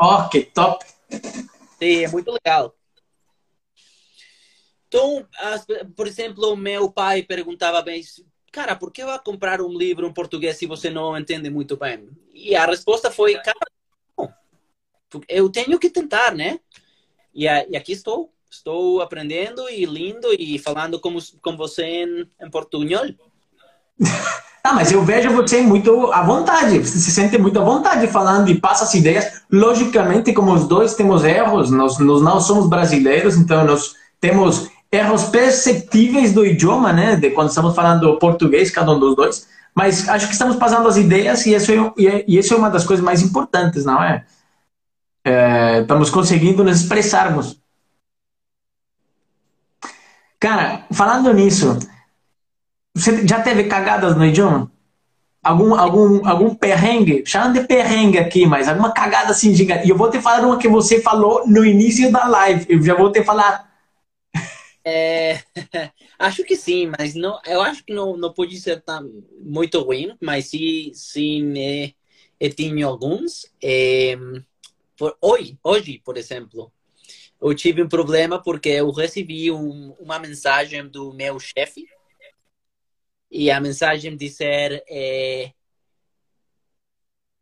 Oh, 0.00 0.28
que 0.28 0.42
top! 0.42 0.84
Sim, 1.78 2.04
é 2.04 2.08
muito 2.08 2.32
legal. 2.32 2.74
Então, 4.88 5.26
por 5.96 6.06
exemplo, 6.06 6.56
meu 6.56 6.90
pai 6.90 7.22
perguntava 7.22 7.82
bem, 7.82 8.00
cara, 8.50 8.76
por 8.76 8.92
que 8.92 9.04
vai 9.04 9.18
comprar 9.18 9.60
um 9.60 9.76
livro 9.76 10.06
em 10.06 10.12
português 10.12 10.56
se 10.56 10.66
você 10.66 10.88
não 10.88 11.18
entende 11.18 11.50
muito 11.50 11.76
bem? 11.76 12.08
E 12.32 12.54
a 12.54 12.64
resposta 12.64 13.10
foi, 13.10 13.34
cara, 13.34 13.58
eu 15.28 15.50
tenho 15.50 15.78
que 15.78 15.90
tentar, 15.90 16.34
né? 16.34 16.60
E, 17.34 17.48
aqui 17.48 17.92
estou, 17.92 18.32
estou 18.48 19.02
aprendendo 19.02 19.68
e 19.68 19.84
lindo 19.84 20.32
e 20.32 20.58
falando 20.58 21.00
com, 21.00 21.16
com 21.42 21.56
você 21.56 21.84
em, 21.84 22.30
em 22.40 22.50
portunhol. 22.50 23.06
Ah, 24.66 24.72
mas 24.72 24.90
eu 24.90 25.04
vejo 25.04 25.28
você 25.30 25.60
muito 25.60 26.10
à 26.10 26.22
vontade, 26.22 26.78
você 26.78 26.98
se 26.98 27.10
sente 27.10 27.36
muito 27.36 27.60
à 27.60 27.62
vontade 27.62 28.06
falando 28.06 28.48
e 28.48 28.58
passa 28.58 28.84
as 28.84 28.94
ideias. 28.94 29.42
Logicamente, 29.52 30.32
como 30.32 30.54
os 30.54 30.66
dois 30.66 30.94
temos 30.94 31.22
erros, 31.22 31.70
nós, 31.70 31.98
nós 31.98 32.22
não 32.22 32.40
somos 32.40 32.66
brasileiros, 32.66 33.36
então 33.36 33.62
nós 33.66 33.94
temos 34.18 34.70
erros 34.90 35.24
perceptíveis 35.24 36.32
do 36.32 36.46
idioma, 36.46 36.94
né? 36.94 37.14
De 37.14 37.28
quando 37.30 37.50
estamos 37.50 37.74
falando 37.74 38.18
português, 38.18 38.70
cada 38.70 38.90
um 38.92 38.98
dos 38.98 39.14
dois. 39.14 39.46
Mas 39.74 40.08
acho 40.08 40.28
que 40.28 40.32
estamos 40.32 40.56
passando 40.56 40.88
as 40.88 40.96
ideias 40.96 41.44
e 41.44 41.52
isso 41.52 41.70
é, 41.70 42.24
e 42.26 42.38
isso 42.38 42.54
é 42.54 42.56
uma 42.56 42.70
das 42.70 42.86
coisas 42.86 43.04
mais 43.04 43.20
importantes, 43.20 43.84
não 43.84 44.02
é? 44.02 44.24
é 45.26 45.80
estamos 45.82 46.08
conseguindo 46.08 46.64
nos 46.64 46.80
expressarmos. 46.80 47.60
Cara, 50.40 50.86
falando 50.90 51.30
nisso, 51.34 51.78
você 52.94 53.26
já 53.26 53.42
teve 53.42 53.64
cagadas 53.64 54.16
no 54.16 54.24
idioma? 54.24 54.70
Algum, 55.42 55.74
algum, 55.74 56.26
algum 56.26 56.54
perrengue? 56.54 57.24
Chamando 57.26 57.60
de 57.60 57.66
perrengue 57.66 58.18
aqui, 58.18 58.46
mas 58.46 58.68
alguma 58.68 58.92
cagada 58.92 59.32
assim 59.32 59.54
gigante. 59.54 59.86
E 59.86 59.90
eu 59.90 59.96
vou 59.96 60.10
te 60.10 60.20
falar 60.20 60.46
uma 60.46 60.58
que 60.58 60.68
você 60.68 61.02
falou 61.02 61.46
no 61.46 61.64
início 61.64 62.10
da 62.10 62.26
live. 62.26 62.64
Eu 62.68 62.82
já 62.82 62.94
vou 62.94 63.10
te 63.10 63.22
falar. 63.22 63.70
É, 64.84 65.42
acho 66.18 66.44
que 66.44 66.56
sim, 66.56 66.90
mas 66.98 67.14
não, 67.14 67.38
eu 67.46 67.60
acho 67.60 67.84
que 67.84 67.92
não, 67.92 68.16
não 68.16 68.32
pode 68.32 68.58
ser 68.58 68.80
tão, 68.82 69.10
muito 69.40 69.80
ruim, 69.80 70.16
mas 70.20 70.46
sim, 70.46 70.92
sim 70.94 71.58
é, 71.58 71.92
eu 72.38 72.54
tenho 72.54 72.86
alguns. 72.86 73.46
É, 73.62 74.16
por, 74.96 75.16
hoje, 75.20 75.58
hoje, 75.62 76.00
por 76.04 76.16
exemplo, 76.16 76.72
eu 77.42 77.54
tive 77.54 77.82
um 77.82 77.88
problema 77.88 78.40
porque 78.40 78.68
eu 78.68 78.90
recebi 78.90 79.50
um, 79.50 79.94
uma 79.98 80.18
mensagem 80.18 80.86
do 80.86 81.12
meu 81.12 81.38
chefe 81.40 81.86
e 83.34 83.50
a 83.50 83.60
mensagem 83.60 84.16
dizer 84.16 84.84
é, 84.88 85.52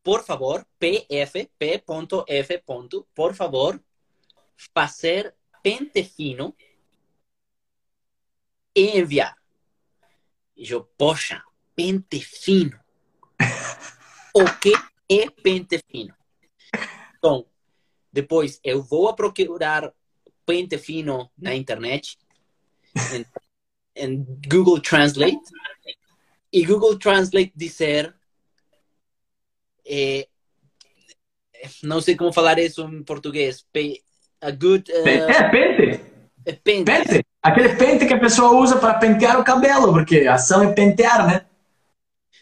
por 0.03 0.25
favor, 0.25 0.67
pf, 0.79 1.51
p.f. 1.59 2.63
por 3.15 3.35
favor, 3.35 3.79
fazer 4.75 5.35
pente 5.63 6.03
fino 6.03 6.57
e 8.75 8.99
enviar. 8.99 9.37
E 10.57 10.71
eu, 10.71 10.83
poxa, 10.97 11.45
pente 11.77 12.21
fino. 12.21 12.81
o 14.35 14.45
que 14.61 14.73
é 15.11 15.29
pente 15.29 15.79
fino? 15.91 16.17
Então, 17.19 17.47
depois 18.11 18.59
eu 18.65 18.83
vou 18.83 19.11
a 19.11 19.15
procurar 19.15 19.93
pente 20.47 20.79
fino 20.79 21.31
na 21.37 21.55
internet, 21.55 22.19
em, 23.15 23.27
em 23.95 24.25
Google 24.49 24.81
Translate, 24.81 25.53
e 26.53 26.65
Google 26.65 26.99
Translate 26.99 27.53
dizer 27.55 28.15
é, 29.87 30.29
não 31.83 32.01
sei 32.01 32.17
como 32.17 32.33
falar 32.33 32.59
isso 32.59 32.83
em 32.83 33.03
português. 33.03 33.65
A 34.41 34.51
good. 34.51 34.91
Uh, 34.91 35.09
é 35.09 35.49
pente. 35.51 36.05
É 36.45 36.53
pente. 36.53 36.85
pente. 36.85 37.27
Aquele 37.43 37.77
pente 37.77 38.07
que 38.07 38.15
a 38.15 38.21
pessoa 38.21 38.61
usa 38.61 38.77
para 38.77 38.95
pentear 38.95 39.41
o 39.41 39.45
cabelo, 39.45 39.93
porque 39.93 40.27
a 40.27 40.35
ação 40.35 40.63
é 40.63 40.73
pentear, 40.73 41.27
né? 41.27 41.47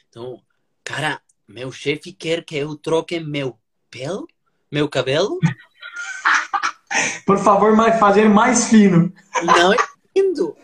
Então, 0.08 0.42
cara, 0.84 1.20
meu 1.48 1.70
chefe 1.72 2.12
quer 2.12 2.44
que 2.44 2.56
eu 2.56 2.76
troque 2.76 3.18
meu 3.20 3.58
pelo, 3.90 4.26
meu 4.70 4.88
cabelo. 4.88 5.38
Por 7.24 7.38
favor, 7.38 7.74
mais 7.76 7.98
fazer 7.98 8.28
mais 8.28 8.68
fino. 8.68 9.12
Não 9.42 9.74
entendo. 9.74 10.56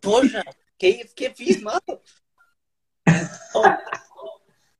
Poxa, 0.00 0.42
que, 0.78 1.04
que 1.14 1.30
fiz 1.30 1.60
mal? 1.60 1.80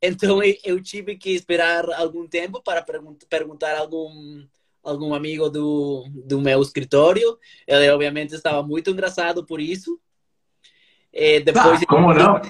Então 0.03 0.41
eu 0.65 0.83
tive 0.83 1.15
que 1.17 1.31
esperar 1.31 1.85
algum 1.93 2.27
tempo 2.27 2.63
para 2.63 2.83
perguntar 3.29 3.77
a 3.77 3.81
algum 3.81 4.47
algum 4.83 5.13
amigo 5.13 5.51
do, 5.51 6.07
do 6.25 6.41
meu 6.41 6.63
escritório. 6.63 7.39
Ele 7.67 7.91
obviamente 7.91 8.35
estava 8.35 8.63
muito 8.63 8.91
engraçado 8.91 9.45
por 9.45 9.61
isso. 9.61 10.01
E 11.13 11.41
depois 11.41 11.83
ah, 11.83 11.87
como 11.87 12.15
não? 12.15 12.41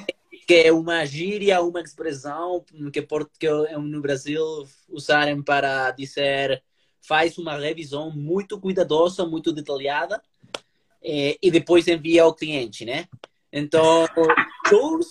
Que 0.46 0.66
é 0.66 0.72
uma 0.72 1.04
gíria, 1.04 1.60
uma 1.60 1.80
expressão 1.80 2.64
que, 2.92 3.02
que 3.38 3.48
no 3.78 4.00
Brasil 4.00 4.44
usarem 4.88 5.42
para 5.42 5.90
dizer 5.90 6.62
faz 7.02 7.38
uma 7.38 7.56
revisão 7.56 8.10
muito 8.10 8.60
cuidadosa, 8.60 9.26
muito 9.26 9.52
detalhada 9.52 10.22
e 11.02 11.50
depois 11.50 11.88
envia 11.88 12.22
ao 12.22 12.34
cliente, 12.34 12.84
né? 12.84 13.08
Então, 13.52 14.06
dois 14.70 15.10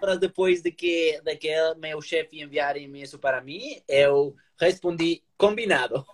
horas 0.00 0.18
depois 0.18 0.62
de 0.62 0.70
que, 0.70 1.20
de 1.24 1.36
que 1.36 1.50
meu 1.78 2.00
chefe 2.00 2.40
enviar 2.40 2.76
isso 2.76 3.18
para 3.18 3.40
mim, 3.40 3.80
eu 3.88 4.34
respondi 4.58 5.22
combinado. 5.36 6.04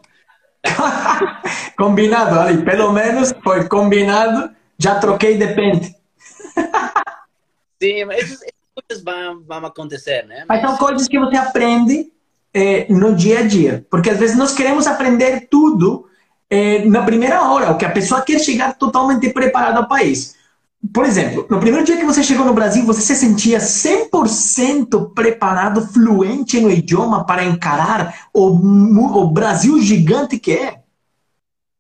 combinado, 1.77 2.41
ali, 2.41 2.65
pelo 2.65 2.93
menos 2.93 3.35
foi 3.43 3.69
combinado, 3.69 4.55
já 4.79 4.99
troquei 4.99 5.37
de 5.37 5.55
pente. 5.55 5.95
Sim, 7.81 8.07
mas 8.07 8.25
essas, 8.25 8.41
coisas 8.75 9.05
vão, 9.05 9.43
vão 9.43 9.67
acontecer, 9.67 10.27
né? 10.27 10.45
Mas... 10.49 10.63
mas 10.63 10.71
são 10.71 10.79
coisas 10.79 11.07
que 11.07 11.19
você 11.19 11.37
aprende 11.37 12.11
é, 12.55 12.91
no 12.91 13.15
dia 13.15 13.41
a 13.41 13.43
dia, 13.43 13.87
porque 13.91 14.11
às 14.11 14.19
vezes 14.19 14.37
nós 14.37 14.55
queremos 14.55 14.87
aprender 14.87 15.49
tudo 15.51 16.09
é, 16.49 16.85
na 16.87 17.03
primeira 17.03 17.43
hora, 17.43 17.71
o 17.71 17.77
que 17.77 17.85
a 17.85 17.91
pessoa 17.91 18.23
quer 18.23 18.39
chegar 18.41 18.75
totalmente 18.75 19.29
preparada 19.31 19.81
ao 19.81 19.89
país. 19.89 20.38
Por 20.93 21.05
exemplo, 21.05 21.47
no 21.51 21.59
primeiro 21.59 21.85
dia 21.85 21.97
que 21.97 22.05
você 22.05 22.23
chegou 22.23 22.47
no 22.47 22.55
Brasil, 22.55 22.85
você 22.87 23.01
se 23.01 23.17
sentia 23.17 23.59
100% 23.59 25.13
preparado, 25.13 25.87
fluente 25.89 26.61
no 26.61 26.71
idioma 26.71 27.27
para 27.27 27.45
encarar 27.45 28.29
o, 28.33 28.47
o 28.47 29.31
Brasil 29.31 29.81
gigante 29.83 30.39
que 30.39 30.53
é? 30.53 30.81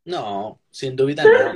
Não, 0.04 0.56
sem 0.72 0.94
dúvida 0.94 1.22
não. 1.22 1.52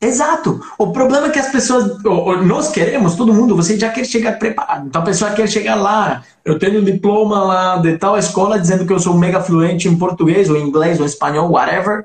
Exato. 0.00 0.60
O 0.78 0.92
problema 0.92 1.26
é 1.26 1.30
que 1.30 1.38
as 1.38 1.50
pessoas, 1.50 2.02
nós 2.44 2.70
queremos, 2.70 3.16
todo 3.16 3.34
mundo, 3.34 3.56
você 3.56 3.78
já 3.78 3.90
quer 3.90 4.04
chegar 4.04 4.38
preparado. 4.38 4.86
Então 4.86 5.02
a 5.02 5.04
pessoa 5.04 5.32
quer 5.32 5.48
chegar 5.48 5.74
lá, 5.74 6.22
eu 6.44 6.58
tenho 6.58 6.80
um 6.80 6.84
diploma 6.84 7.42
lá 7.42 7.76
de 7.78 7.96
tal 7.98 8.16
escola 8.16 8.60
dizendo 8.60 8.86
que 8.86 8.92
eu 8.92 9.00
sou 9.00 9.14
mega 9.14 9.40
fluente 9.40 9.88
em 9.88 9.98
português, 9.98 10.48
ou 10.48 10.56
inglês, 10.56 11.00
ou 11.00 11.06
espanhol, 11.06 11.50
whatever. 11.50 12.04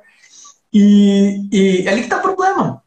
E, 0.74 1.48
e 1.52 1.88
é 1.88 1.92
ali 1.92 2.00
que 2.00 2.08
está 2.08 2.18
o 2.18 2.22
problema. 2.22 2.83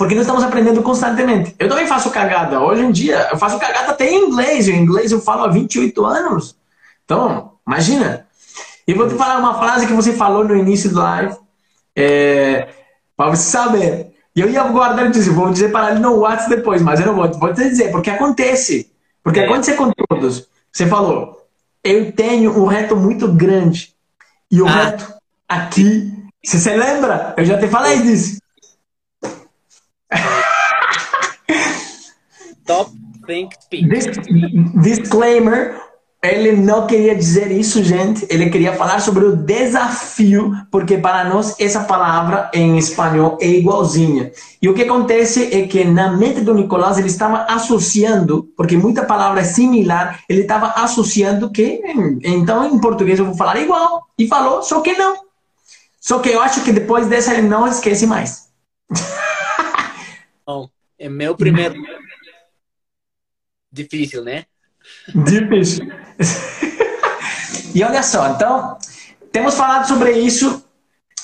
Porque 0.00 0.14
nós 0.14 0.22
estamos 0.22 0.42
aprendendo 0.42 0.82
constantemente. 0.82 1.54
Eu 1.58 1.68
também 1.68 1.86
faço 1.86 2.10
cagada. 2.10 2.58
Hoje 2.58 2.82
em 2.82 2.90
dia, 2.90 3.28
eu 3.30 3.36
faço 3.36 3.58
cagada 3.58 3.90
até 3.90 4.08
em 4.08 4.28
inglês. 4.28 4.66
Em 4.66 4.78
inglês 4.78 5.12
eu 5.12 5.20
falo 5.20 5.44
há 5.44 5.48
28 5.48 6.06
anos. 6.06 6.56
Então, 7.04 7.52
imagina. 7.68 8.26
E 8.88 8.94
vou 8.94 9.06
te 9.06 9.14
falar 9.14 9.36
uma 9.36 9.58
frase 9.58 9.86
que 9.86 9.92
você 9.92 10.14
falou 10.14 10.42
no 10.42 10.56
início 10.56 10.88
do 10.88 11.00
live. 11.00 11.36
É, 11.94 12.68
para 13.14 13.28
você 13.28 13.42
saber. 13.42 14.14
E 14.34 14.40
eu 14.40 14.48
ia 14.48 14.62
guardar 14.62 15.04
e 15.04 15.10
dizer, 15.10 15.32
vou 15.32 15.50
dizer 15.50 15.70
para 15.70 15.90
ele 15.90 16.00
no 16.00 16.20
WhatsApp 16.20 16.56
depois, 16.56 16.80
mas 16.80 16.98
eu 16.98 17.04
não 17.04 17.14
vou, 17.14 17.30
vou 17.38 17.52
te 17.52 17.68
dizer, 17.68 17.90
porque 17.90 18.08
acontece. 18.08 18.90
Porque 19.22 19.40
é. 19.40 19.44
acontece 19.44 19.74
com 19.74 19.92
todos. 20.08 20.48
Você 20.72 20.86
falou, 20.86 21.46
eu 21.84 22.10
tenho 22.12 22.58
um 22.58 22.64
reto 22.64 22.96
muito 22.96 23.28
grande. 23.28 23.94
E 24.50 24.62
o 24.62 24.66
ah. 24.66 24.70
reto 24.70 25.12
aqui, 25.46 26.10
você 26.42 26.58
se 26.58 26.74
lembra? 26.74 27.34
Eu 27.36 27.44
já 27.44 27.58
te 27.58 27.68
falei 27.68 28.00
disso. 28.00 28.39
Top 32.66 32.90
Think 33.26 33.54
Speak. 33.60 33.88
disclaimer: 34.80 35.80
Ele 36.22 36.52
não 36.52 36.86
queria 36.86 37.14
dizer 37.14 37.50
isso, 37.50 37.82
gente. 37.82 38.26
Ele 38.28 38.50
queria 38.50 38.72
falar 38.72 39.00
sobre 39.00 39.24
o 39.24 39.36
desafio, 39.36 40.52
porque 40.70 40.98
para 40.98 41.24
nós 41.24 41.54
essa 41.58 41.80
palavra 41.80 42.50
em 42.52 42.76
espanhol 42.76 43.38
é 43.40 43.46
igualzinha. 43.46 44.32
E 44.60 44.68
o 44.68 44.74
que 44.74 44.82
acontece 44.82 45.54
é 45.56 45.66
que 45.66 45.84
na 45.84 46.16
mente 46.16 46.40
do 46.40 46.54
Nicolás 46.54 46.98
ele 46.98 47.08
estava 47.08 47.44
associando, 47.44 48.48
porque 48.56 48.76
muita 48.76 49.04
palavra 49.04 49.40
é 49.40 49.44
similar, 49.44 50.20
ele 50.28 50.42
estava 50.42 50.74
associando 50.76 51.50
que 51.50 51.80
então 52.22 52.66
em 52.66 52.80
português 52.80 53.18
eu 53.18 53.26
vou 53.26 53.36
falar 53.36 53.60
igual. 53.60 54.02
E 54.18 54.26
falou, 54.26 54.62
só 54.62 54.80
que 54.80 54.92
não. 54.92 55.16
Só 56.00 56.18
que 56.18 56.30
eu 56.30 56.40
acho 56.40 56.62
que 56.62 56.72
depois 56.72 57.06
dessa 57.06 57.32
ele 57.32 57.48
não 57.48 57.66
esquece 57.66 58.06
mais. 58.06 58.48
É 60.98 61.08
meu 61.08 61.34
primeiro. 61.36 61.74
Difícil, 63.72 64.24
né? 64.24 64.44
Difícil. 65.14 65.86
e 67.74 67.82
olha 67.82 68.02
só, 68.02 68.28
então, 68.28 68.76
temos 69.32 69.54
falado 69.54 69.86
sobre 69.86 70.12
isso. 70.12 70.64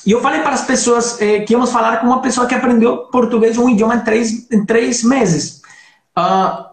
E 0.05 0.11
eu 0.11 0.21
falei 0.21 0.41
para 0.41 0.53
as 0.53 0.65
pessoas 0.65 1.21
eh, 1.21 1.41
que 1.41 1.53
íamos 1.53 1.71
falar 1.71 1.97
com 1.97 2.07
uma 2.07 2.21
pessoa 2.21 2.47
que 2.47 2.55
aprendeu 2.55 3.07
português, 3.07 3.57
um 3.57 3.69
idioma, 3.69 3.95
em 3.95 4.03
três, 4.03 4.49
em 4.49 4.65
três 4.65 5.03
meses. 5.03 5.61
Uh, 6.17 6.65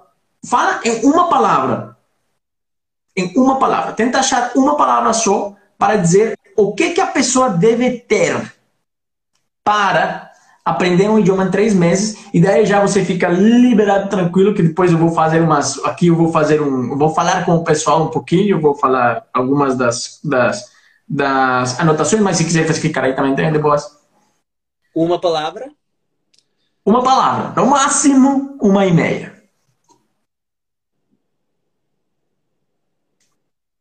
fala 0.46 0.80
em 0.84 1.04
uma 1.04 1.28
palavra. 1.28 1.96
Em 3.16 3.32
uma 3.36 3.58
palavra. 3.58 3.92
Tenta 3.92 4.20
achar 4.20 4.52
uma 4.54 4.76
palavra 4.76 5.12
só 5.12 5.56
para 5.76 5.96
dizer 5.96 6.38
o 6.56 6.74
que, 6.74 6.90
que 6.90 7.00
a 7.00 7.08
pessoa 7.08 7.50
deve 7.50 7.98
ter 7.98 8.54
para 9.64 10.30
aprender 10.64 11.10
um 11.10 11.18
idioma 11.18 11.44
em 11.44 11.50
três 11.50 11.74
meses 11.74 12.26
e 12.32 12.40
daí 12.40 12.64
já 12.64 12.80
você 12.80 13.04
fica 13.04 13.28
liberado, 13.28 14.08
tranquilo, 14.08 14.54
que 14.54 14.62
depois 14.62 14.90
eu 14.90 14.96
vou 14.96 15.10
fazer 15.10 15.40
umas, 15.40 15.78
aqui 15.84 16.06
eu 16.06 16.16
vou 16.16 16.32
fazer 16.32 16.60
um, 16.60 16.92
eu 16.92 16.96
vou 16.96 17.10
falar 17.10 17.44
com 17.44 17.56
o 17.56 17.64
pessoal 17.64 18.04
um 18.04 18.10
pouquinho, 18.10 18.56
eu 18.56 18.60
vou 18.60 18.74
falar 18.74 19.28
algumas 19.32 19.76
das, 19.76 20.20
das, 20.24 20.72
das 21.06 21.78
anotações, 21.78 22.22
mas 22.22 22.38
se 22.38 22.44
quiser 22.44 22.64
ficar 22.72 23.04
aí 23.04 23.14
também 23.14 23.34
tem 23.34 23.52
de 23.52 23.58
boas. 23.58 23.84
Uma 24.94 25.20
palavra? 25.20 25.70
Uma 26.84 27.02
palavra, 27.02 27.60
no 27.60 27.68
máximo 27.68 28.56
uma 28.60 28.86
e 28.86 28.92
meia. 28.92 29.34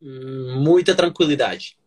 Hum, 0.01 0.61
muita 0.61 0.93
tranquilidade. 0.93 1.77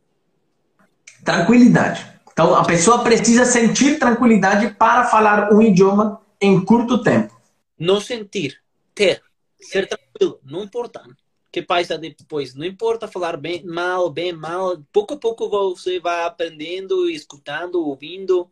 Tranquilidade. 1.22 2.15
Então, 2.36 2.54
a 2.54 2.62
pessoa 2.66 3.02
precisa 3.02 3.46
sentir 3.46 3.98
tranquilidade 3.98 4.74
para 4.74 5.06
falar 5.06 5.50
um 5.54 5.62
idioma 5.62 6.20
em 6.38 6.62
curto 6.62 7.02
tempo. 7.02 7.34
Não 7.78 7.98
sentir, 7.98 8.62
ter, 8.94 9.22
ser 9.58 9.88
tranquilo, 9.88 10.38
não 10.44 10.64
importa. 10.64 11.02
Que 11.50 11.62
passa 11.62 11.96
depois, 11.96 12.54
não 12.54 12.66
importa 12.66 13.08
falar 13.08 13.38
bem, 13.38 13.64
mal, 13.64 14.10
bem, 14.10 14.34
mal. 14.34 14.76
Pouco 14.92 15.14
a 15.14 15.16
pouco 15.16 15.48
você 15.48 15.98
vai 15.98 16.24
aprendendo, 16.24 17.08
escutando, 17.08 17.76
ouvindo. 17.76 18.50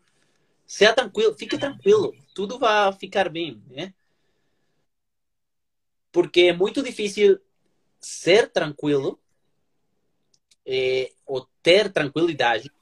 Seja 0.67 0.95
tranquilo, 0.95 1.35
fique 1.35 1.59
tranquilo, 1.59 2.15
tudo 2.35 2.59
vai 2.59 2.91
ficar 2.95 3.29
bem, 3.29 3.63
né? 3.69 3.93
Porque 6.11 6.41
é 6.41 6.53
muito 6.55 6.83
difícil 6.83 7.39
ser 8.01 8.51
tranquilo 8.51 9.21
é, 10.65 11.13
ou 11.27 11.47
ter 11.63 11.93
tranquilidade, 11.93 12.73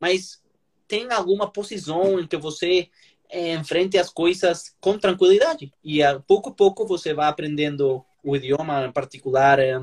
mas 0.00 0.42
tem 0.88 1.12
alguma 1.12 1.50
posição 1.50 2.18
em 2.18 2.26
que 2.26 2.36
você 2.36 2.88
é, 3.30 3.54
enfrente 3.54 3.98
as 3.98 4.08
coisas 4.08 4.74
com 4.80 4.98
tranquilidade. 4.98 5.72
E 5.84 6.02
a 6.02 6.18
pouco 6.18 6.48
a 6.48 6.52
pouco 6.52 6.86
você 6.86 7.12
vai 7.12 7.28
aprendendo 7.28 8.02
o 8.24 8.34
idioma, 8.34 8.86
em 8.86 8.92
particular 8.92 9.58
é, 9.58 9.78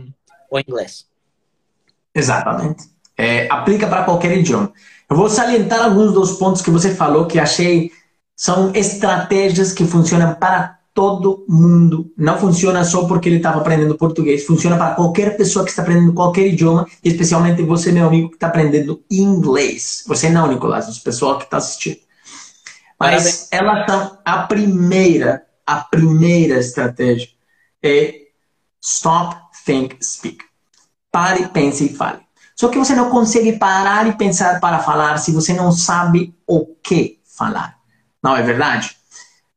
o 0.49 0.59
inglês. 0.59 1.07
Exatamente. 2.13 2.89
É, 3.17 3.47
aplica 3.49 3.87
para 3.87 4.03
qualquer 4.03 4.37
idioma. 4.37 4.73
Eu 5.09 5.15
vou 5.15 5.29
salientar 5.29 5.83
alguns 5.83 6.13
dos 6.13 6.33
pontos 6.33 6.61
que 6.61 6.71
você 6.71 6.93
falou 6.93 7.27
que 7.27 7.39
achei 7.39 7.91
são 8.35 8.73
estratégias 8.73 9.71
que 9.71 9.85
funcionam 9.85 10.35
para 10.35 10.79
todo 10.95 11.45
mundo. 11.47 12.09
Não 12.17 12.39
funciona 12.39 12.85
só 12.85 13.05
porque 13.05 13.27
ele 13.27 13.35
estava 13.35 13.59
aprendendo 13.59 13.97
português, 13.97 14.45
funciona 14.45 14.77
para 14.77 14.95
qualquer 14.95 15.35
pessoa 15.35 15.65
que 15.65 15.69
está 15.69 15.81
aprendendo 15.81 16.13
qualquer 16.13 16.47
idioma, 16.47 16.87
especialmente 17.03 17.61
você, 17.61 17.91
meu 17.91 18.07
amigo, 18.07 18.29
que 18.29 18.37
está 18.37 18.47
aprendendo 18.47 19.03
inglês. 19.11 20.05
Você 20.07 20.29
não, 20.29 20.47
Nicolás, 20.47 20.87
o 20.87 21.03
pessoal 21.03 21.37
que 21.37 21.43
está 21.43 21.57
assistindo. 21.57 21.99
Mas 22.97 23.49
ela 23.51 23.85
tá 23.85 24.19
a 24.23 24.43
primeira, 24.43 25.43
a 25.67 25.81
primeira 25.81 26.59
estratégia 26.59 27.27
é 27.83 28.21
stop, 28.81 29.35
think, 29.65 29.97
speak. 30.01 30.37
Pare, 31.11 31.49
pense 31.49 31.85
e 31.85 31.93
fale. 31.93 32.19
Só 32.55 32.69
que 32.69 32.79
você 32.79 32.95
não 32.95 33.09
consegue 33.09 33.59
parar 33.59 34.07
e 34.07 34.13
pensar 34.13 34.61
para 34.61 34.79
falar 34.79 35.17
se 35.17 35.33
você 35.33 35.51
não 35.51 35.73
sabe 35.73 36.33
o 36.47 36.65
que 36.81 37.19
falar. 37.25 37.75
Não 38.23 38.35
é 38.37 38.41
verdade? 38.41 38.95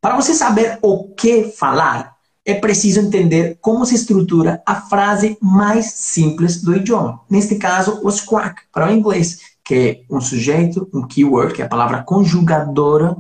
Para 0.01 0.15
você 0.15 0.33
saber 0.33 0.79
o 0.81 1.09
que 1.09 1.51
falar, 1.51 2.15
é 2.47 2.55
preciso 2.55 3.01
entender 3.01 3.59
como 3.61 3.85
se 3.85 3.97
estrutura 3.97 4.63
a 4.65 4.77
frase 4.77 5.37
mais 5.43 5.87
simples 5.87 6.63
do 6.63 6.77
idioma. 6.77 7.21
Neste 7.29 7.57
caso, 7.57 8.01
o 8.05 8.11
squawk, 8.11 8.63
para 8.73 8.87
o 8.87 8.93
inglês, 8.93 9.41
que 9.65 9.75
é 9.75 10.01
um 10.09 10.21
sujeito, 10.21 10.89
um 10.95 11.07
keyword, 11.07 11.53
que 11.53 11.63
é 11.63 11.65
a 11.65 11.69
palavra 11.69 12.05
conjugadora, 12.05 13.17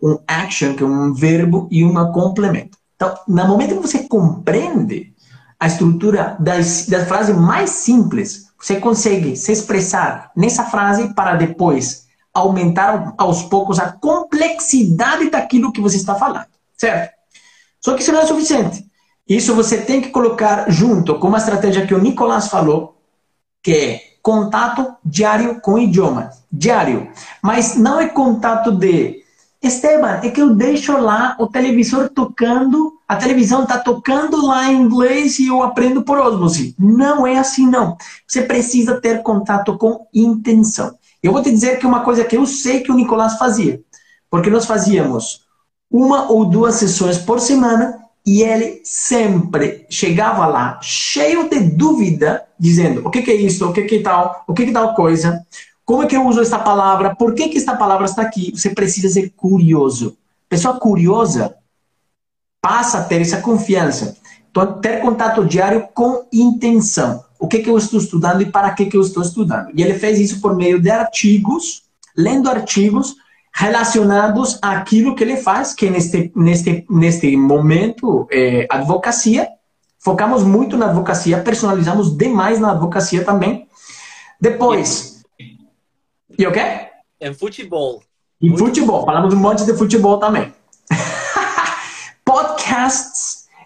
um 0.00 0.18
action, 0.26 0.74
que 0.74 0.84
é 0.84 0.86
um 0.86 1.12
verbo, 1.12 1.68
e 1.70 1.84
um 1.84 1.94
complemento. 2.12 2.78
Então, 2.94 3.12
no 3.26 3.48
momento 3.48 3.74
que 3.74 3.82
você 3.88 4.06
compreende 4.06 5.12
a 5.58 5.66
estrutura 5.66 6.36
das, 6.38 6.86
da 6.86 7.04
frase 7.04 7.34
mais 7.34 7.70
simples, 7.70 8.50
você 8.56 8.76
consegue 8.76 9.36
se 9.36 9.50
expressar 9.50 10.30
nessa 10.36 10.64
frase 10.64 11.12
para 11.12 11.34
depois 11.34 12.08
aumentar 12.40 13.14
aos 13.16 13.42
poucos 13.42 13.78
a 13.78 13.92
complexidade 13.92 15.30
daquilo 15.30 15.72
que 15.72 15.80
você 15.80 15.96
está 15.96 16.14
falando, 16.14 16.46
certo? 16.76 17.14
Só 17.80 17.94
que 17.94 18.02
isso 18.02 18.12
não 18.12 18.20
é 18.20 18.26
suficiente. 18.26 18.84
Isso 19.28 19.54
você 19.54 19.78
tem 19.78 20.00
que 20.00 20.10
colocar 20.10 20.68
junto 20.70 21.18
com 21.18 21.28
uma 21.28 21.38
estratégia 21.38 21.86
que 21.86 21.94
o 21.94 22.00
Nicolás 22.00 22.48
falou, 22.48 22.96
que 23.62 23.72
é 23.72 24.00
contato 24.22 24.94
diário 25.04 25.60
com 25.60 25.78
idioma. 25.78 26.30
Diário. 26.52 27.08
Mas 27.42 27.76
não 27.76 28.00
é 28.00 28.08
contato 28.08 28.72
de 28.72 29.20
Esteban, 29.62 30.20
é 30.22 30.30
que 30.30 30.40
eu 30.40 30.54
deixo 30.54 30.96
lá 30.96 31.36
o 31.38 31.46
televisor 31.46 32.08
tocando, 32.08 32.94
a 33.06 33.16
televisão 33.16 33.64
está 33.64 33.78
tocando 33.78 34.46
lá 34.46 34.72
em 34.72 34.80
inglês 34.80 35.38
e 35.38 35.48
eu 35.48 35.62
aprendo 35.62 36.02
por 36.02 36.18
osmose. 36.18 36.74
Não 36.78 37.26
é 37.26 37.38
assim, 37.38 37.66
não. 37.66 37.96
Você 38.26 38.42
precisa 38.42 38.98
ter 39.00 39.22
contato 39.22 39.76
com 39.76 40.06
intenção. 40.14 40.96
Eu 41.22 41.32
vou 41.32 41.42
te 41.42 41.50
dizer 41.50 41.78
que 41.78 41.86
uma 41.86 42.00
coisa 42.00 42.24
que 42.24 42.36
eu 42.36 42.46
sei 42.46 42.80
que 42.80 42.90
o 42.90 42.94
Nicolás 42.94 43.38
fazia, 43.38 43.80
porque 44.30 44.48
nós 44.48 44.64
fazíamos 44.64 45.46
uma 45.90 46.30
ou 46.30 46.44
duas 46.44 46.76
sessões 46.76 47.18
por 47.18 47.40
semana 47.40 47.98
e 48.24 48.42
ele 48.42 48.80
sempre 48.84 49.86
chegava 49.90 50.46
lá 50.46 50.78
cheio 50.82 51.48
de 51.48 51.60
dúvida, 51.60 52.44
dizendo 52.58 53.06
o 53.06 53.10
que, 53.10 53.22
que 53.22 53.30
é 53.30 53.34
isso, 53.34 53.68
o 53.68 53.72
que, 53.72 53.82
que 53.82 53.96
é 53.96 54.02
tal, 54.02 54.44
o 54.46 54.54
que, 54.54 54.64
que 54.64 54.70
é 54.70 54.72
tal 54.74 54.94
coisa, 54.94 55.44
como 55.84 56.04
é 56.04 56.06
que 56.06 56.16
eu 56.16 56.26
uso 56.26 56.40
esta 56.40 56.58
palavra, 56.58 57.14
por 57.16 57.34
que, 57.34 57.48
que 57.48 57.58
esta 57.58 57.76
palavra 57.76 58.06
está 58.06 58.22
aqui. 58.22 58.52
Você 58.54 58.70
precisa 58.70 59.08
ser 59.08 59.30
curioso. 59.30 60.16
Pessoa 60.48 60.78
curiosa 60.78 61.56
passa 62.60 62.98
a 62.98 63.04
ter 63.04 63.20
essa 63.20 63.40
confiança. 63.40 64.16
Então, 64.50 64.80
ter 64.80 65.00
contato 65.00 65.44
diário 65.44 65.88
com 65.92 66.24
intenção 66.32 67.24
o 67.40 67.48
que, 67.48 67.60
que 67.60 67.70
eu 67.70 67.78
estou 67.78 67.98
estudando 67.98 68.42
e 68.42 68.46
para 68.46 68.70
que, 68.72 68.84
que 68.84 68.96
eu 68.98 69.00
estou 69.00 69.22
estudando. 69.22 69.70
E 69.74 69.82
ele 69.82 69.98
fez 69.98 70.20
isso 70.20 70.42
por 70.42 70.54
meio 70.54 70.78
de 70.78 70.90
artigos, 70.90 71.84
lendo 72.14 72.50
artigos 72.50 73.16
relacionados 73.52 74.58
àquilo 74.60 75.14
que 75.14 75.24
ele 75.24 75.38
faz, 75.38 75.72
que 75.72 75.88
neste, 75.88 76.30
neste, 76.36 76.84
neste 76.88 77.34
momento 77.36 78.28
é 78.30 78.66
advocacia. 78.70 79.48
Focamos 79.98 80.42
muito 80.42 80.76
na 80.76 80.86
advocacia, 80.86 81.42
personalizamos 81.42 82.16
demais 82.16 82.60
na 82.60 82.72
advocacia 82.72 83.24
também. 83.24 83.66
Depois. 84.38 85.22
E 86.38 86.46
o 86.46 86.52
quê? 86.52 86.88
Em 87.20 87.32
futebol. 87.32 88.02
Em 88.40 88.56
futebol. 88.56 89.04
Falamos 89.04 89.32
um 89.32 89.38
monte 89.38 89.64
de 89.64 89.74
futebol 89.74 90.18
também. 90.18 90.52
Podcasts 92.24 93.09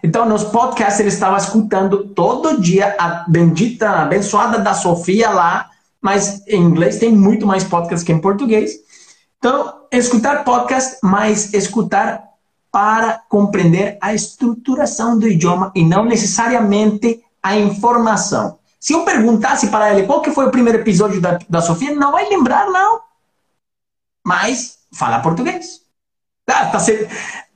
então, 0.05 0.29
nos 0.29 0.43
podcasts 0.43 0.99
ele 0.99 1.09
estava 1.09 1.35
escutando 1.35 2.09
todo 2.09 2.61
dia 2.61 2.95
a 2.99 3.25
bendita, 3.27 3.89
abençoada 3.89 4.59
da 4.59 4.75
Sofia 4.75 5.31
lá, 5.31 5.71
mas 5.99 6.45
em 6.47 6.61
inglês 6.61 6.99
tem 6.99 7.11
muito 7.11 7.47
mais 7.47 7.63
podcasts 7.63 8.05
que 8.05 8.13
em 8.13 8.21
português. 8.21 8.73
Então, 9.39 9.81
escutar 9.91 10.43
podcast, 10.43 10.99
mas 11.01 11.55
escutar 11.55 12.23
para 12.71 13.19
compreender 13.27 13.97
a 13.99 14.13
estruturação 14.13 15.17
do 15.17 15.27
idioma 15.27 15.71
e 15.73 15.83
não 15.83 16.05
necessariamente 16.05 17.23
a 17.41 17.55
informação. 17.57 18.59
Se 18.79 18.93
eu 18.93 19.03
perguntasse 19.05 19.69
para 19.69 19.91
ele 19.91 20.05
qual 20.05 20.21
que 20.21 20.29
foi 20.29 20.45
o 20.45 20.51
primeiro 20.51 20.81
episódio 20.81 21.19
da, 21.19 21.39
da 21.49 21.61
Sofia, 21.63 21.95
não 21.95 22.11
vai 22.11 22.29
lembrar, 22.29 22.67
não. 22.67 23.01
Mas 24.23 24.77
fala 24.93 25.19
português. 25.19 25.81
Ah, 26.47 26.67
tá. 26.67 26.77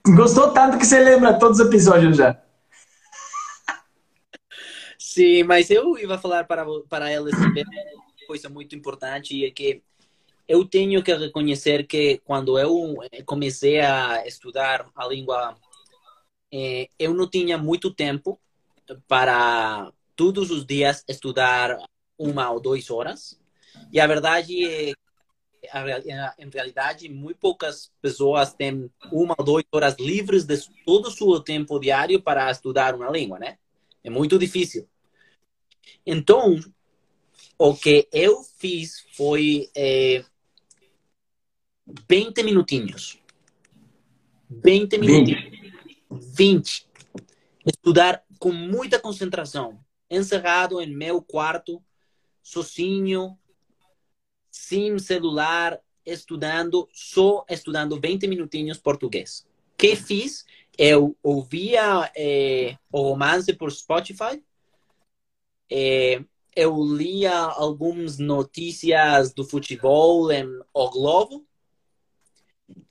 Gostou 0.08 0.52
tanto 0.54 0.78
que 0.78 0.86
você 0.86 1.00
lembra 1.00 1.38
todos 1.38 1.60
os 1.60 1.66
episódios 1.66 2.18
já. 2.18 2.42
Sim, 4.98 5.44
mas 5.44 5.70
eu 5.70 5.98
ia 5.98 6.18
falar 6.18 6.46
para, 6.46 6.66
para 6.88 7.10
elas 7.10 7.32
também 7.32 7.66
uma 7.66 8.28
coisa 8.28 8.48
muito 8.48 8.76
importante 8.76 9.46
é 9.46 9.52
que 9.52 9.82
eu 10.48 10.66
tenho 10.66 11.04
que 11.04 11.14
reconhecer 11.14 11.86
que 11.86 12.20
quando 12.24 12.58
eu 12.58 12.96
comecei 13.26 13.80
a 13.80 14.26
estudar 14.26 14.90
a 14.96 15.08
língua, 15.08 15.56
eh, 16.52 16.90
eu 16.98 17.14
não 17.14 17.30
tinha 17.30 17.58
muito 17.58 17.94
tempo 17.94 18.40
para 19.08 19.92
todos 20.16 20.50
os 20.50 20.66
dias 20.66 21.04
estudar 21.08 21.78
uma 22.18 22.50
ou 22.50 22.60
duas 22.60 22.90
horas. 22.90 23.40
E 23.92 24.00
a 24.00 24.08
verdade 24.08 24.66
é 24.66 24.94
em 26.38 26.50
realidade, 26.50 27.10
muito 27.10 27.38
poucas 27.38 27.92
pessoas 28.02 28.54
têm 28.54 28.90
uma 29.12 29.36
ou 29.38 29.46
duas 29.46 29.64
horas 29.72 29.96
livres 30.00 30.46
de 30.46 30.58
todo 30.86 31.08
o 31.08 31.12
seu 31.12 31.40
tempo 31.40 31.80
diário 31.80 32.22
para 32.22 32.50
estudar 32.52 32.96
uma 32.96 33.10
língua, 33.10 33.40
né? 33.40 33.58
É 34.04 34.10
muito 34.10 34.38
difícil. 34.38 34.88
Então, 36.06 36.60
o 37.58 37.76
que 37.76 38.08
eu 38.12 38.44
fiz 38.58 39.06
foi 39.14 39.70
é, 39.76 40.24
20 42.08 42.44
minutinhos. 42.44 43.20
20 44.50 44.98
minutinhos. 44.98 45.60
20. 46.10 46.88
Estudar 47.66 48.24
com 48.40 48.52
muita 48.52 49.00
concentração. 49.00 49.80
Encerrado 50.10 50.82
em 50.82 50.92
meu 50.96 51.22
quarto, 51.22 51.84
sozinho, 52.42 53.38
sem 54.52 54.98
celular, 55.00 55.80
estudando, 56.06 56.88
só 56.92 57.46
estudando 57.50 58.00
20 58.00 58.28
minutinhos 58.28 58.78
português. 58.78 59.46
Que 59.78 59.96
fiz? 59.96 60.46
Eu 60.78 61.16
ouvia 61.22 62.12
é, 62.16 62.78
o 62.92 63.02
romance 63.02 63.54
por 63.54 63.72
Spotify, 63.72 64.42
é, 65.70 66.24
eu 66.56 66.82
lia 66.84 67.38
algumas 67.38 68.18
notícias 68.18 69.34
do 69.34 69.44
futebol 69.44 70.32
em 70.32 70.46
O 70.74 70.90
Globo 70.90 71.46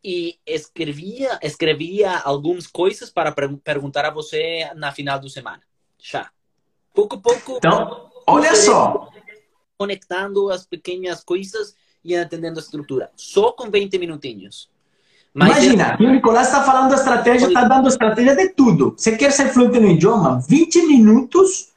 e 0.03 0.38
escrevia, 0.47 1.38
escrevia 1.42 2.18
algumas 2.18 2.66
coisas 2.66 3.11
para 3.11 3.33
perguntar 3.33 4.05
a 4.05 4.11
você 4.11 4.71
na 4.75 4.92
final 4.92 5.18
do 5.18 5.29
semana. 5.29 5.62
Já. 5.99 6.31
Pouco 6.94 7.16
a 7.16 7.21
pouco. 7.21 7.57
Então, 7.57 8.11
olha 8.27 8.55
só 8.55 9.11
conectando 9.79 10.51
as 10.51 10.67
pequenas 10.67 11.23
coisas 11.23 11.75
e 12.05 12.14
entendendo 12.14 12.59
a 12.59 12.61
estrutura. 12.61 13.11
Só 13.17 13.53
com 13.53 13.71
20 13.71 13.97
minutinhos. 13.99 14.69
Mas 15.33 15.62
Imagina, 15.62 15.97
é... 15.99 16.03
o 16.03 16.11
Nicolás 16.11 16.49
está 16.49 16.64
falando 16.64 16.95
estratégia, 16.95 17.47
está 17.47 17.64
dando 17.64 17.88
estratégia 17.88 18.35
de 18.35 18.49
tudo. 18.51 18.95
Você 18.97 19.17
quer 19.17 19.31
ser 19.31 19.51
fluente 19.51 19.79
no 19.79 19.88
idioma? 19.88 20.41
20 20.49 20.87
minutos 20.87 21.69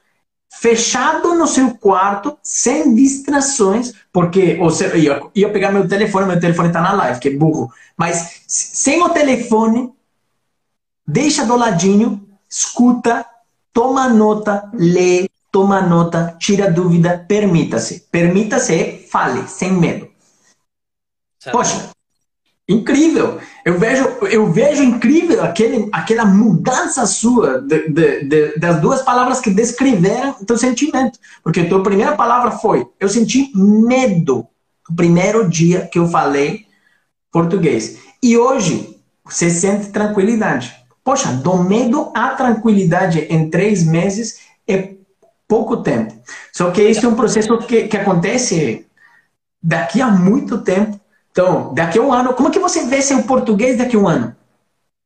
fechado 0.54 1.34
no 1.36 1.48
seu 1.48 1.76
quarto, 1.76 2.38
sem 2.44 2.94
distrações, 2.94 3.94
porque 4.12 4.58
ou 4.60 4.70
seja, 4.70 4.98
ia, 4.98 5.22
ia 5.34 5.52
pegar 5.52 5.72
meu 5.72 5.88
telefone, 5.88 6.28
meu 6.28 6.40
telefone 6.40 6.68
está 6.68 6.82
na 6.82 6.92
live, 6.94 7.20
que 7.20 7.30
é 7.30 7.36
burro. 7.38 7.72
Mas 7.96 8.44
sem 8.48 9.02
o 9.02 9.10
telefone, 9.10 9.94
deixa 11.08 11.46
do 11.46 11.56
ladinho, 11.56 12.28
escuta, 12.50 13.26
toma 13.72 14.10
nota, 14.10 14.70
lê, 14.74 15.30
toma 15.52 15.82
nota, 15.82 16.36
tira 16.40 16.72
dúvida, 16.72 17.26
permita-se. 17.28 18.08
Permita-se, 18.12 19.06
fale, 19.12 19.48
sem 19.48 19.74
medo. 19.74 20.08
Sabe? 21.40 21.58
Poxa, 21.58 21.90
incrível. 22.68 23.40
Eu 23.66 23.78
vejo, 23.78 24.04
eu 24.30 24.52
vejo 24.52 24.82
incrível 24.82 25.44
aquele, 25.44 25.90
aquela 25.92 26.26
mudança 26.26 27.06
sua 27.06 27.62
de, 27.62 27.90
de, 27.90 28.24
de, 28.24 28.60
das 28.60 28.80
duas 28.80 29.02
palavras 29.02 29.42
que 29.42 29.50
descreveram 29.50 30.38
o 30.40 30.46
teu 30.46 30.58
sentimento. 30.58 31.20
Porque 31.44 31.62
a 31.62 31.70
tua 31.70 31.84
primeira 31.84 32.16
palavra 32.16 32.52
foi, 32.52 32.88
eu 33.00 33.10
senti 33.10 33.52
medo 33.56 34.48
no 34.90 34.96
primeiro 34.96 35.50
dia 35.50 35.88
que 35.92 36.00
eu 36.00 36.08
falei 36.08 36.66
português. 37.32 38.00
E 38.24 38.38
hoje, 38.38 38.98
você 39.26 39.50
sente 39.50 39.90
tranquilidade. 39.90 40.76
Poxa, 41.04 41.32
do 41.32 41.58
medo 41.58 42.12
à 42.16 42.30
tranquilidade 42.30 43.20
em 43.30 43.50
três 43.50 43.84
meses 43.84 44.40
é 44.68 44.94
pouco 45.52 45.84
tempo. 45.84 46.14
Só 46.54 46.72
que 46.72 46.82
isso 46.82 47.06
é 47.06 47.10
um 47.10 47.16
processo 47.16 47.58
que, 47.68 47.90
que 47.90 47.98
acontece 47.98 48.90
daqui 49.62 50.02
a 50.02 50.08
muito 50.08 50.64
tempo. 50.64 50.98
Então, 51.30 51.74
daqui 51.74 52.00
a 52.00 52.02
um 52.02 52.14
ano, 52.14 52.34
como 52.34 52.48
é 52.48 52.52
que 52.54 52.60
você 52.60 52.88
vê 52.88 53.02
seu 53.02 53.22
português 53.24 53.78
daqui 53.78 53.98
a 53.98 54.00
um 54.00 54.08
ano? 54.08 54.34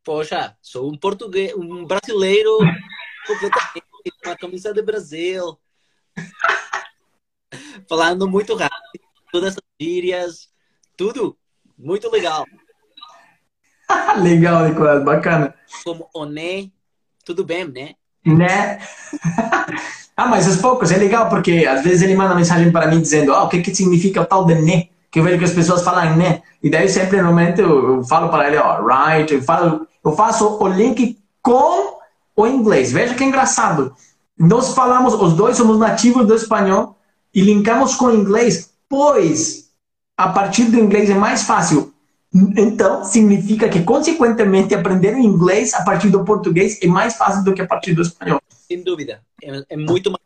Poxa, 0.03 0.55
sou 0.61 0.91
um 0.91 0.95
português, 0.95 1.51
um 1.55 1.83
brasileiro 1.83 2.59
completamente 3.25 3.85
com 4.23 4.29
a 4.29 4.37
camisa 4.37 4.71
do 4.71 4.83
Brasil, 4.85 5.57
falando 7.89 8.29
muito 8.29 8.53
rápido, 8.53 9.03
todas 9.31 9.53
essas 9.53 9.63
gírias, 9.81 10.47
tudo 10.95 11.35
muito 11.75 12.07
legal. 12.11 12.45
legal, 14.21 14.67
Nicolas, 14.67 15.03
bacana. 15.03 15.55
Como 15.83 16.07
oné, 16.13 16.69
tudo 17.25 17.43
bem, 17.43 17.67
né? 17.67 17.95
Né? 18.25 18.79
ah, 20.17 20.27
mas 20.27 20.47
aos 20.47 20.57
poucos 20.57 20.91
é 20.91 20.97
legal 20.97 21.29
porque 21.29 21.65
às 21.69 21.83
vezes 21.83 22.01
ele 22.01 22.15
manda 22.15 22.33
mensagem 22.35 22.71
para 22.71 22.87
mim 22.87 23.01
dizendo: 23.01 23.33
ah, 23.33 23.43
o 23.43 23.49
que, 23.49 23.61
que 23.61 23.75
significa 23.75 24.21
o 24.21 24.25
tal 24.25 24.45
de 24.45 24.55
né? 24.55 24.87
Que 25.11 25.19
eu 25.19 25.23
vejo 25.23 25.37
que 25.37 25.45
as 25.45 25.51
pessoas 25.51 25.83
falam 25.83 26.15
né. 26.15 26.41
E 26.61 26.69
daí 26.69 26.89
sempre 26.89 27.17
normalmente 27.21 27.61
eu, 27.61 27.97
eu 27.97 28.03
falo 28.03 28.29
para 28.29 28.47
ele: 28.47 28.57
ó, 28.57 28.81
right. 28.85 29.33
Eu, 29.33 29.41
falo, 29.41 29.87
eu 30.03 30.11
faço 30.13 30.57
o 30.59 30.67
link 30.67 31.17
com 31.41 31.99
o 32.35 32.47
inglês. 32.47 32.91
Veja 32.91 33.13
que 33.13 33.23
engraçado. 33.23 33.95
Nós 34.37 34.73
falamos, 34.73 35.13
os 35.13 35.33
dois 35.33 35.55
somos 35.55 35.79
nativos 35.79 36.27
do 36.27 36.35
espanhol 36.35 36.97
e 37.33 37.41
linkamos 37.41 37.95
com 37.95 38.05
o 38.05 38.15
inglês, 38.15 38.71
pois 38.89 39.69
a 40.17 40.29
partir 40.29 40.65
do 40.65 40.79
inglês 40.79 41.09
é 41.09 41.13
mais 41.13 41.43
fácil 41.43 41.93
então, 42.57 43.05
significa 43.05 43.69
que, 43.69 43.81
consequentemente, 43.81 44.75
aprender 44.75 45.17
inglês 45.17 45.73
a 45.73 45.83
partir 45.83 46.09
do 46.09 46.25
português 46.25 46.77
é 46.81 46.87
mais 46.87 47.15
fácil 47.15 47.45
do 47.45 47.53
que 47.53 47.61
a 47.61 47.67
partir 47.67 47.93
do 47.93 48.01
espanhol. 48.01 48.41
Sem 48.49 48.83
dúvida. 48.83 49.23
É, 49.41 49.63
é 49.69 49.77
muito 49.77 50.11
mais 50.11 50.25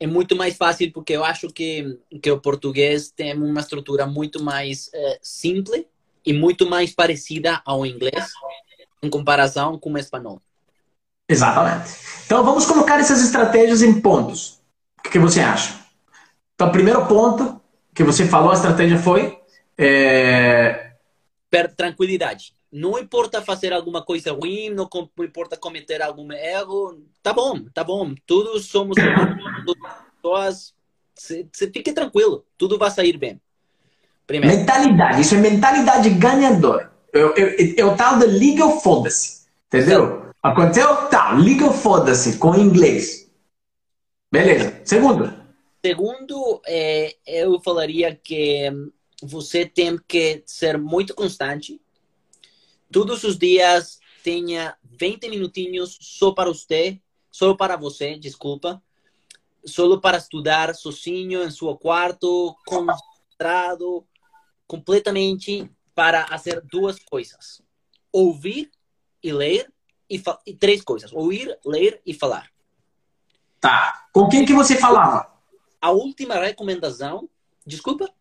é 0.00 0.06
muito 0.06 0.36
mais 0.36 0.56
fácil 0.56 0.92
porque 0.92 1.14
eu 1.14 1.24
acho 1.24 1.48
que, 1.48 1.98
que 2.20 2.30
o 2.30 2.38
português 2.38 3.10
tem 3.10 3.32
uma 3.34 3.60
estrutura 3.60 4.06
muito 4.06 4.42
mais 4.42 4.90
é, 4.92 5.18
simples 5.22 5.86
e 6.26 6.32
muito 6.32 6.68
mais 6.68 6.92
parecida 6.92 7.62
ao 7.64 7.86
inglês 7.86 8.32
em 9.02 9.08
comparação 9.08 9.78
com 9.78 9.92
o 9.92 9.98
espanhol. 9.98 10.42
Exatamente. 11.26 11.94
Então 12.26 12.44
vamos 12.44 12.66
colocar 12.66 13.00
essas 13.00 13.24
estratégias 13.24 13.80
em 13.80 13.98
pontos. 13.98 14.60
O 14.98 15.08
que 15.08 15.18
você 15.18 15.40
acha? 15.40 15.74
Então, 16.54 16.70
primeiro 16.70 17.06
ponto 17.06 17.58
que 17.94 18.04
você 18.04 18.26
falou, 18.26 18.50
a 18.50 18.54
estratégia 18.54 18.98
foi 18.98 19.38
é... 19.78 20.92
Per 21.50 21.74
tranquilidade. 21.74 22.54
Não 22.70 22.98
importa 22.98 23.40
fazer 23.40 23.72
alguma 23.72 24.02
coisa 24.02 24.32
ruim, 24.32 24.70
não 24.70 24.88
importa 25.20 25.56
cometer 25.56 26.02
algum 26.02 26.32
erro. 26.32 27.00
Tá 27.22 27.32
bom, 27.32 27.64
tá 27.72 27.84
bom. 27.84 28.14
Todos 28.26 28.66
somos 28.66 28.96
pessoas. 30.16 30.74
Você 31.14 31.70
fique 31.72 31.92
tranquilo, 31.92 32.44
tudo 32.58 32.76
vai 32.76 32.90
sair 32.90 33.16
bem. 33.16 33.40
Primeiro. 34.26 34.56
Mentalidade, 34.56 35.20
isso 35.20 35.36
é 35.36 35.38
mentalidade 35.38 36.10
ganhadora. 36.10 36.92
É 37.12 37.84
o 37.84 37.96
tal 37.96 38.18
de 38.18 38.26
liga 38.26 38.64
ou 38.64 38.80
foda-se. 38.80 39.46
Entendeu? 39.68 40.32
Aconteceu? 40.42 41.08
Tá, 41.08 41.32
liga 41.34 41.66
ou 41.66 41.72
foda-se 41.72 42.38
com 42.38 42.56
inglês. 42.56 43.30
Beleza. 44.32 44.80
Segundo. 44.84 45.32
Segundo, 45.84 46.60
é, 46.66 47.14
eu 47.24 47.60
falaria 47.60 48.14
que 48.16 48.68
você 49.24 49.66
tem 49.66 49.98
que 50.06 50.42
ser 50.46 50.78
muito 50.78 51.14
constante. 51.14 51.80
Todos 52.92 53.24
os 53.24 53.38
dias 53.38 53.98
tenha 54.22 54.76
20 54.84 55.28
minutinhos 55.28 55.98
só 56.00 56.32
para 56.32 56.50
você, 56.50 57.00
só 57.30 57.54
para 57.54 57.76
você, 57.76 58.18
desculpa. 58.18 58.82
Só 59.66 59.96
para 59.96 60.18
estudar 60.18 60.74
sozinho 60.74 61.42
em 61.42 61.50
seu 61.50 61.74
quarto, 61.76 62.54
concentrado, 62.66 64.06
completamente 64.66 65.70
para 65.94 66.26
fazer 66.26 66.60
duas 66.60 66.98
coisas: 66.98 67.62
ouvir 68.12 68.70
e 69.22 69.32
ler 69.32 69.72
e, 70.08 70.22
e 70.46 70.54
três 70.54 70.82
coisas: 70.82 71.12
ouvir, 71.12 71.58
ler 71.64 72.02
e 72.04 72.12
falar. 72.12 72.50
Tá. 73.58 74.06
Com 74.12 74.28
quem 74.28 74.44
que 74.44 74.52
você 74.52 74.76
falava? 74.76 75.32
A 75.80 75.90
última 75.90 76.34
recomendação, 76.34 77.28
desculpa. 77.66 78.12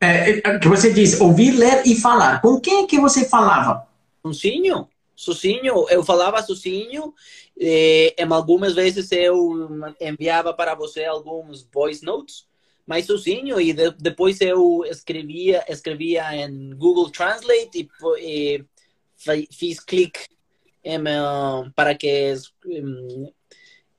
É, 0.00 0.38
é, 0.38 0.58
que 0.58 0.68
você 0.68 0.92
disse, 0.92 1.20
ouvir, 1.22 1.52
ler 1.52 1.82
e 1.84 1.96
falar. 1.96 2.40
Com 2.40 2.60
quem 2.60 2.86
que 2.86 3.00
você 3.00 3.28
falava? 3.28 3.86
Sozinho. 4.22 4.88
Sozinho. 5.14 5.86
Eu 5.88 6.04
falava 6.04 6.40
sozinho. 6.42 7.12
E, 7.56 8.14
em 8.16 8.32
algumas 8.32 8.74
vezes 8.74 9.10
eu 9.10 9.92
enviava 10.00 10.54
para 10.54 10.74
você 10.74 11.04
alguns 11.04 11.68
voice 11.72 12.04
notes, 12.04 12.46
mas 12.86 13.06
sozinho. 13.06 13.60
E 13.60 13.72
de, 13.72 13.90
depois 13.98 14.40
eu 14.40 14.84
escrevia, 14.86 15.64
escrevia 15.68 16.34
em 16.36 16.70
Google 16.70 17.10
Translate 17.10 17.70
e, 17.74 17.88
e 18.20 18.64
fiz 19.50 19.80
clique 19.80 20.20
em, 20.84 21.00
uh, 21.00 21.70
para 21.74 21.94
que 21.96 22.34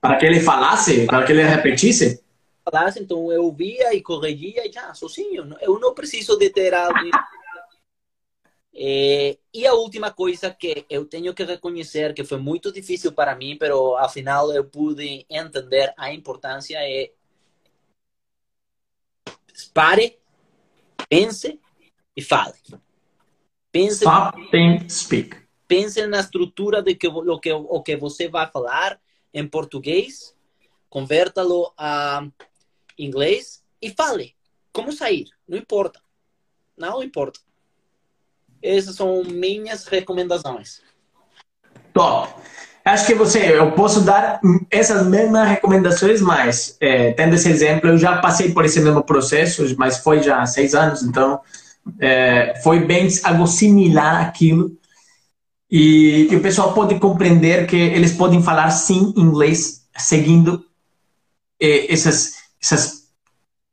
Para 0.00 0.16
que 0.16 0.24
ele 0.24 0.40
falasse, 0.40 1.04
para 1.04 1.24
que 1.24 1.32
ele 1.32 1.42
repetisse? 1.42 2.22
Falasse, 2.64 3.00
então 3.00 3.32
eu 3.32 3.50
via 3.52 3.94
e 3.94 4.02
corrigia 4.02 4.66
e 4.66 4.72
já, 4.72 4.92
sozinho. 4.94 5.56
Eu 5.60 5.78
não 5.78 5.94
preciso 5.94 6.36
de 6.36 6.50
ter 6.50 6.74
alguém. 6.74 7.10
É, 8.74 9.36
e 9.52 9.66
a 9.66 9.74
última 9.74 10.12
coisa 10.12 10.50
que 10.50 10.86
eu 10.88 11.04
tenho 11.04 11.34
que 11.34 11.44
reconhecer 11.44 12.14
que 12.14 12.24
foi 12.24 12.38
muito 12.38 12.72
difícil 12.72 13.12
para 13.12 13.34
mim, 13.34 13.58
mas 13.60 13.70
afinal 13.98 14.52
eu 14.52 14.64
pude 14.64 15.26
entender 15.28 15.92
a 15.96 16.12
importância 16.12 16.78
é 16.78 17.10
pare, 19.74 20.18
pense 21.08 21.60
e 22.16 22.22
fale. 22.22 22.54
Pense, 23.72 24.04
Stop, 24.04 24.50
think, 24.50 24.90
speak. 24.90 25.36
Pense 25.68 26.04
na 26.06 26.20
estrutura 26.20 26.82
de 26.82 26.94
que 26.94 27.06
o 27.06 27.38
que 27.38 27.52
o 27.52 27.82
que 27.82 27.96
você 27.96 28.28
vai 28.28 28.50
falar 28.50 29.00
em 29.32 29.46
português, 29.46 30.34
converta-lo 30.88 31.72
a 31.76 32.26
inglês 33.04 33.62
e 33.80 33.90
fale. 33.90 34.34
Como 34.72 34.92
sair? 34.92 35.26
Não 35.48 35.58
importa. 35.58 36.00
Não 36.76 37.02
importa. 37.02 37.40
Essas 38.62 38.96
são 38.96 39.24
minhas 39.24 39.86
recomendações. 39.86 40.80
Top. 41.92 42.32
Acho 42.84 43.06
que 43.06 43.14
você, 43.14 43.58
eu 43.58 43.72
posso 43.72 44.00
dar 44.00 44.40
essas 44.70 45.06
mesmas 45.06 45.48
recomendações, 45.48 46.20
mas 46.20 46.76
é, 46.80 47.12
tendo 47.12 47.34
esse 47.34 47.48
exemplo, 47.48 47.90
eu 47.90 47.98
já 47.98 48.18
passei 48.18 48.52
por 48.52 48.64
esse 48.64 48.80
mesmo 48.80 49.02
processo, 49.02 49.62
mas 49.76 49.98
foi 49.98 50.22
já 50.22 50.40
há 50.40 50.46
seis 50.46 50.74
anos, 50.74 51.02
então 51.02 51.40
é, 51.98 52.58
foi 52.62 52.80
bem 52.80 53.08
algo 53.22 53.46
similar 53.46 54.26
àquilo. 54.26 54.72
E, 55.70 56.28
e, 56.30 56.36
o 56.36 56.40
pessoal 56.40 56.72
pode 56.72 56.98
compreender 56.98 57.66
que 57.66 57.76
eles 57.76 58.12
podem 58.12 58.42
falar 58.42 58.70
sim 58.70 59.14
inglês 59.16 59.86
seguindo 59.96 60.64
é, 61.60 61.92
essas, 61.92 62.39
essas 62.62 63.04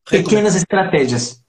pequenas 0.09 0.55
estratégias. 0.55 1.41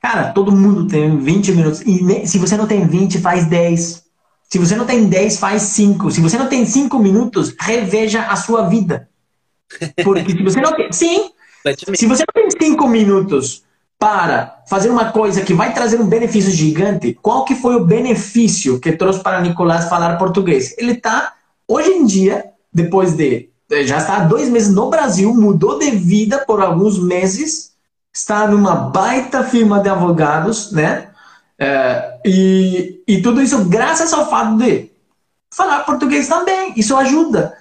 Cara, 0.00 0.32
todo 0.32 0.52
mundo 0.52 0.86
tem 0.88 1.16
20 1.18 1.52
minutos. 1.52 1.82
E 1.82 2.26
se 2.26 2.38
você 2.38 2.56
não 2.56 2.66
tem 2.66 2.86
20, 2.86 3.18
faz 3.20 3.46
10. 3.46 4.04
Se 4.48 4.58
você 4.58 4.74
não 4.74 4.84
tem 4.84 5.06
10, 5.06 5.38
faz 5.38 5.62
5. 5.62 6.10
Se 6.10 6.20
você 6.20 6.38
não 6.38 6.48
tem 6.48 6.64
5 6.64 6.98
minutos, 6.98 7.54
reveja 7.60 8.22
a 8.22 8.36
sua 8.36 8.68
vida. 8.68 9.08
Porque 10.02 10.32
se 10.32 10.42
você 10.42 10.60
não 10.60 10.74
tem. 10.74 10.92
Sim! 10.92 11.30
Se 11.94 12.06
você 12.06 12.24
não 12.26 12.48
tem 12.48 12.50
5 12.50 12.88
minutos 12.88 13.64
para 13.98 14.62
fazer 14.68 14.90
uma 14.90 15.10
coisa 15.10 15.42
que 15.42 15.54
vai 15.54 15.72
trazer 15.72 16.00
um 16.00 16.06
benefício 16.06 16.50
gigante, 16.50 17.14
qual 17.14 17.44
que 17.44 17.54
foi 17.54 17.74
o 17.76 17.84
benefício 17.84 18.78
que 18.78 18.92
trouxe 18.92 19.20
para 19.20 19.40
Nicolás 19.40 19.88
falar 19.88 20.16
português? 20.16 20.74
Ele 20.78 20.92
está, 20.92 21.34
hoje 21.66 21.90
em 21.90 22.04
dia, 22.04 22.44
depois 22.72 23.14
de. 23.14 23.50
Já 23.84 23.98
está 23.98 24.16
há 24.16 24.24
dois 24.24 24.48
meses 24.48 24.72
no 24.72 24.88
Brasil, 24.88 25.34
mudou 25.34 25.78
de 25.78 25.90
vida 25.90 26.38
por 26.38 26.60
alguns 26.60 26.98
meses, 26.98 27.72
está 28.14 28.46
numa 28.46 28.74
baita 28.74 29.42
firma 29.42 29.80
de 29.80 29.88
advogados, 29.88 30.70
né? 30.72 31.08
É, 31.58 32.18
e, 32.24 33.02
e 33.08 33.22
tudo 33.22 33.42
isso 33.42 33.64
graças 33.64 34.12
ao 34.12 34.28
fato 34.28 34.56
de 34.58 34.90
falar 35.52 35.84
português 35.84 36.28
também. 36.28 36.74
Isso 36.76 36.96
ajuda. 36.96 37.56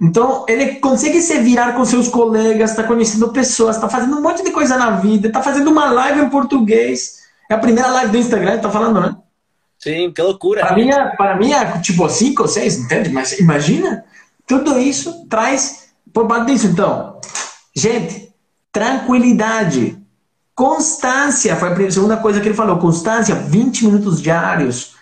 Então, 0.00 0.46
ele 0.48 0.76
consegue 0.76 1.20
se 1.20 1.38
virar 1.40 1.72
com 1.72 1.84
seus 1.84 2.08
colegas, 2.08 2.70
está 2.70 2.84
conhecendo 2.84 3.32
pessoas, 3.32 3.76
está 3.76 3.88
fazendo 3.88 4.16
um 4.16 4.22
monte 4.22 4.42
de 4.42 4.50
coisa 4.50 4.78
na 4.78 4.92
vida, 4.92 5.28
está 5.28 5.42
fazendo 5.42 5.70
uma 5.70 5.90
live 5.92 6.20
em 6.22 6.30
português. 6.30 7.20
É 7.50 7.54
a 7.54 7.58
primeira 7.58 7.90
live 7.90 8.12
do 8.12 8.18
Instagram, 8.18 8.54
está 8.54 8.70
falando, 8.70 9.00
né? 9.00 9.16
Sim, 9.78 10.12
que 10.12 10.22
loucura. 10.22 10.60
Para 10.60 10.74
mim, 10.74 10.90
é, 10.90 11.04
para 11.16 11.36
mim 11.36 11.52
é 11.52 11.78
tipo 11.80 12.08
cinco 12.08 12.42
ou 12.42 12.48
seis, 12.48 12.78
entende? 12.78 13.10
Mas 13.10 13.38
imagina, 13.38 14.04
tudo 14.50 14.80
isso 14.80 15.26
traz 15.28 15.90
por 16.12 16.26
parte 16.26 16.52
disso. 16.52 16.66
Então, 16.66 17.20
gente, 17.74 18.34
tranquilidade. 18.72 19.96
Constância, 20.56 21.54
foi 21.54 21.86
a 21.86 21.90
segunda 21.90 22.16
coisa 22.16 22.40
que 22.40 22.48
ele 22.48 22.56
falou. 22.56 22.78
Constância, 22.78 23.34
20 23.36 23.86
minutos 23.86 24.20
diários. 24.20 24.96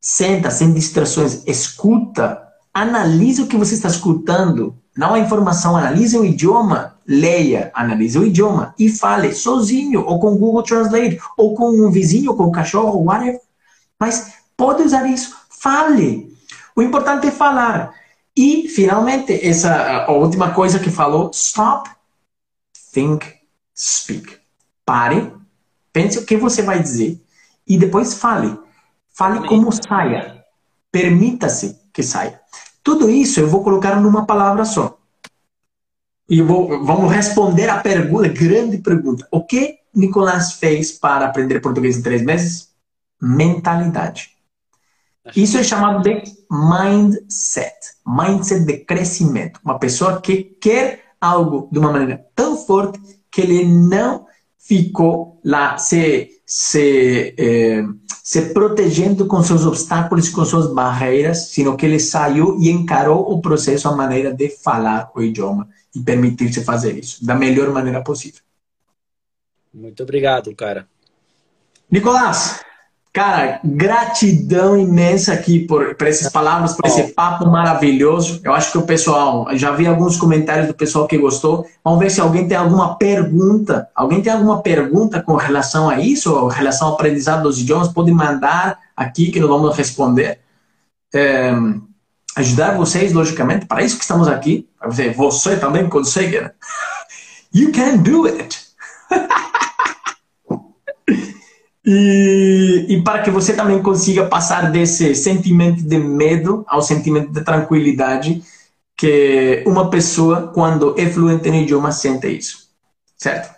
Senta, 0.00 0.50
sem 0.50 0.72
distrações. 0.72 1.46
Escuta. 1.46 2.40
Analise 2.72 3.42
o 3.42 3.46
que 3.46 3.58
você 3.58 3.74
está 3.74 3.88
escutando. 3.88 4.74
Não 4.96 5.12
a 5.12 5.18
informação, 5.18 5.76
analise 5.76 6.16
o 6.16 6.24
idioma. 6.24 6.94
Leia, 7.06 7.70
analise 7.74 8.18
o 8.18 8.24
idioma 8.24 8.74
e 8.78 8.88
fale 8.88 9.34
sozinho, 9.34 10.02
ou 10.06 10.18
com 10.18 10.38
Google 10.38 10.62
Translate, 10.62 11.20
ou 11.36 11.54
com 11.54 11.68
um 11.70 11.90
vizinho, 11.90 12.30
ou 12.30 12.36
com 12.36 12.44
um 12.44 12.52
cachorro, 12.52 13.04
whatever. 13.04 13.38
Mas 14.00 14.32
pode 14.56 14.82
usar 14.82 15.06
isso. 15.06 15.36
Fale. 15.50 16.34
O 16.74 16.82
importante 16.82 17.26
é 17.26 17.30
falar. 17.30 17.92
E, 18.36 18.68
finalmente, 18.68 19.32
essa 19.46 20.04
a 20.04 20.12
última 20.12 20.52
coisa 20.52 20.78
que 20.78 20.90
falou: 20.90 21.30
stop, 21.32 21.88
think, 22.92 23.26
speak. 23.76 24.38
Pare, 24.84 25.32
pense 25.92 26.18
o 26.18 26.26
que 26.26 26.36
você 26.36 26.62
vai 26.62 26.82
dizer 26.82 27.22
e 27.66 27.78
depois 27.78 28.14
fale. 28.14 28.58
Fale 29.10 29.46
como 29.46 29.70
saia. 29.72 30.44
Permita-se 30.90 31.78
que 31.92 32.02
saia. 32.02 32.40
Tudo 32.82 33.08
isso 33.08 33.40
eu 33.40 33.48
vou 33.48 33.62
colocar 33.62 34.00
numa 34.00 34.26
palavra 34.26 34.64
só. 34.64 34.98
E 36.28 36.42
vou, 36.42 36.84
vamos 36.84 37.10
responder 37.12 37.68
a 37.68 37.80
pergunta, 37.80 38.28
grande 38.28 38.78
pergunta. 38.78 39.26
O 39.30 39.44
que 39.44 39.78
Nicolás 39.94 40.54
fez 40.54 40.92
para 40.92 41.26
aprender 41.26 41.60
português 41.60 41.96
em 41.96 42.02
três 42.02 42.22
meses? 42.22 42.70
Mentalidade. 43.20 44.33
Isso 45.34 45.56
é 45.56 45.62
chamado 45.62 46.02
de 46.02 46.22
mindset. 46.50 47.74
Mindset 48.06 48.64
de 48.66 48.78
crescimento. 48.78 49.60
Uma 49.64 49.78
pessoa 49.78 50.20
que 50.20 50.42
quer 50.60 51.04
algo 51.20 51.68
de 51.72 51.78
uma 51.78 51.90
maneira 51.90 52.26
tão 52.34 52.56
forte 52.56 53.00
que 53.30 53.40
ele 53.40 53.64
não 53.64 54.26
ficou 54.58 55.40
lá 55.44 55.78
se, 55.78 56.40
se, 56.46 57.34
eh, 57.38 57.82
se 58.22 58.52
protegendo 58.52 59.26
com 59.26 59.42
seus 59.42 59.64
obstáculos, 59.64 60.28
com 60.28 60.44
suas 60.44 60.72
barreiras, 60.72 61.48
sino 61.48 61.76
que 61.76 61.86
ele 61.86 61.98
saiu 61.98 62.58
e 62.60 62.70
encarou 62.70 63.30
o 63.30 63.40
processo, 63.40 63.88
a 63.88 63.96
maneira 63.96 64.32
de 64.32 64.48
falar 64.50 65.10
o 65.14 65.22
idioma 65.22 65.68
e 65.94 66.00
permitir-se 66.00 66.64
fazer 66.64 66.98
isso 66.98 67.24
da 67.24 67.34
melhor 67.34 67.70
maneira 67.70 68.02
possível. 68.02 68.40
Muito 69.72 70.02
obrigado, 70.02 70.54
cara. 70.54 70.86
Nicolás, 71.90 72.64
Cara, 73.14 73.60
gratidão 73.62 74.76
imensa 74.76 75.32
aqui 75.32 75.60
por, 75.60 75.94
por 75.94 76.08
essas 76.08 76.32
palavras, 76.32 76.74
por 76.74 76.84
esse 76.84 77.12
papo 77.12 77.46
maravilhoso. 77.46 78.40
Eu 78.42 78.52
acho 78.52 78.72
que 78.72 78.78
o 78.78 78.82
pessoal, 78.82 79.46
já 79.52 79.70
vi 79.70 79.86
alguns 79.86 80.16
comentários 80.16 80.66
do 80.66 80.74
pessoal 80.74 81.06
que 81.06 81.16
gostou. 81.16 81.64
Vamos 81.84 82.00
ver 82.00 82.10
se 82.10 82.20
alguém 82.20 82.48
tem 82.48 82.56
alguma 82.56 82.98
pergunta. 82.98 83.88
Alguém 83.94 84.20
tem 84.20 84.32
alguma 84.32 84.62
pergunta 84.62 85.22
com 85.22 85.36
relação 85.36 85.88
a 85.88 86.00
isso, 86.00 86.34
ou 86.34 86.48
relação 86.48 86.88
ao 86.88 86.94
aprendizado 86.94 87.44
dos 87.44 87.60
idiomas? 87.60 87.86
Pode 87.86 88.10
mandar 88.10 88.80
aqui 88.96 89.30
que 89.30 89.38
nós 89.38 89.48
vamos 89.48 89.76
responder. 89.76 90.40
É, 91.14 91.52
ajudar 92.34 92.76
vocês, 92.76 93.12
logicamente, 93.12 93.64
para 93.64 93.84
isso 93.84 93.96
que 93.96 94.02
estamos 94.02 94.26
aqui. 94.26 94.68
Para 94.76 94.90
você, 94.90 95.10
você 95.10 95.56
também 95.56 95.88
consegue. 95.88 96.40
Né? 96.40 96.50
You 97.54 97.70
can 97.70 97.98
do 97.98 98.26
it. 98.26 98.58
E, 101.86 102.86
e, 102.88 103.02
para 103.02 103.22
que 103.22 103.30
você 103.30 103.54
também 103.54 103.82
consiga 103.82 104.26
passar 104.26 104.72
desse 104.72 105.14
sentimento 105.14 105.82
de 105.82 105.98
medo 105.98 106.64
ao 106.66 106.80
sentimento 106.80 107.30
de 107.30 107.44
tranquilidade 107.44 108.42
que 108.96 109.62
uma 109.66 109.90
pessoa, 109.90 110.50
quando 110.54 110.98
é 110.98 111.06
fluente 111.10 111.50
no 111.50 111.56
idioma, 111.56 111.92
sente 111.92 112.28
isso. 112.28 112.70
Certo? 113.16 113.54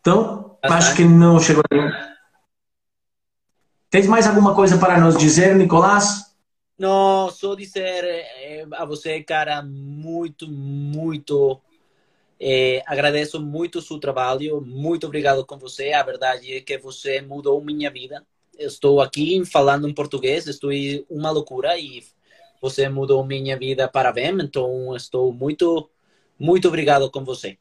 Então, 0.00 0.56
acho 0.62 0.96
que 0.96 1.04
não 1.04 1.38
chegou 1.38 1.62
aí. 1.70 1.78
Tens 3.90 4.06
mais 4.06 4.26
alguma 4.26 4.54
coisa 4.54 4.76
para 4.76 4.98
nos 4.98 5.16
dizer, 5.16 5.54
Nicolás? 5.54 6.28
Não, 6.78 7.30
só 7.30 7.54
dizer 7.54 8.04
eh, 8.04 8.66
a 8.72 8.84
você, 8.84 9.22
cara, 9.22 9.62
muito, 9.62 10.48
muito 10.48 11.60
é, 12.40 12.82
agradeço 12.86 13.40
muito 13.40 13.78
o 13.78 13.82
seu 13.82 13.98
trabalho, 13.98 14.60
muito 14.60 15.06
obrigado 15.06 15.44
com 15.44 15.58
você. 15.58 15.92
A 15.92 16.02
verdade 16.02 16.54
é 16.54 16.60
que 16.60 16.78
você 16.78 17.20
mudou 17.20 17.62
minha 17.62 17.90
vida. 17.90 18.24
Estou 18.56 19.00
aqui 19.00 19.44
falando 19.44 19.88
em 19.88 19.94
português, 19.94 20.46
estou 20.46 20.70
uma 21.08 21.30
loucura 21.30 21.78
e 21.78 22.02
você 22.60 22.88
mudou 22.88 23.24
minha 23.24 23.56
vida 23.58 23.88
para 23.88 24.12
bem. 24.12 24.30
Então, 24.40 24.94
estou 24.96 25.32
muito, 25.32 25.90
muito 26.38 26.68
obrigado 26.68 27.10
com 27.10 27.24
você. 27.24 27.58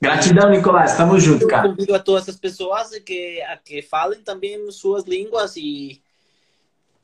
Gratidão, 0.00 0.50
Nicolás. 0.50 0.92
Estamos 0.92 1.22
juntos, 1.22 1.46
cara. 1.46 1.66
Eu 1.66 1.72
convido 1.72 1.94
a 1.94 1.98
todas 1.98 2.28
as 2.28 2.36
pessoas 2.36 2.90
que, 3.00 3.42
a 3.42 3.56
que 3.56 3.82
falem 3.82 4.22
também 4.22 4.70
suas 4.70 5.04
línguas 5.04 5.56
e 5.56 6.00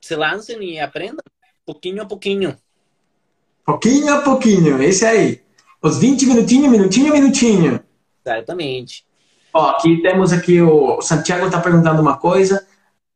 se 0.01 0.17
lancem 0.17 0.63
e 0.63 0.79
aprendam, 0.79 1.23
pouquinho 1.65 2.03
a 2.03 2.07
pouquinho. 2.07 2.57
Pouquinho 3.65 4.15
a 4.15 4.23
pouquinho, 4.23 4.83
esse 4.83 5.05
aí. 5.05 5.46
Os 5.83 5.99
20 5.99 6.27
minutinhos, 6.27 6.71
minutinho, 6.71 7.13
minutinho. 7.13 7.81
Exatamente. 8.25 9.05
Ó, 9.53 9.71
aqui 9.71 10.03
temos 10.03 10.33
aqui 10.33 10.61
o 10.61 11.01
Santiago 11.01 11.47
está 11.47 11.61
perguntando 11.61 12.03
uma 12.03 12.17
coisa. 12.17 12.65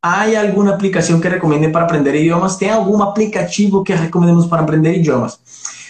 Há 0.03 0.25
alguma 0.41 0.71
aplicação 0.71 1.21
que 1.21 1.29
recomendem 1.29 1.71
para 1.71 1.85
aprender 1.85 2.15
idiomas? 2.15 2.57
Tem 2.57 2.71
algum 2.71 3.03
aplicativo 3.03 3.85
que 3.85 3.93
recomendemos 3.93 4.47
para 4.47 4.63
aprender 4.63 4.97
idiomas? 4.97 5.39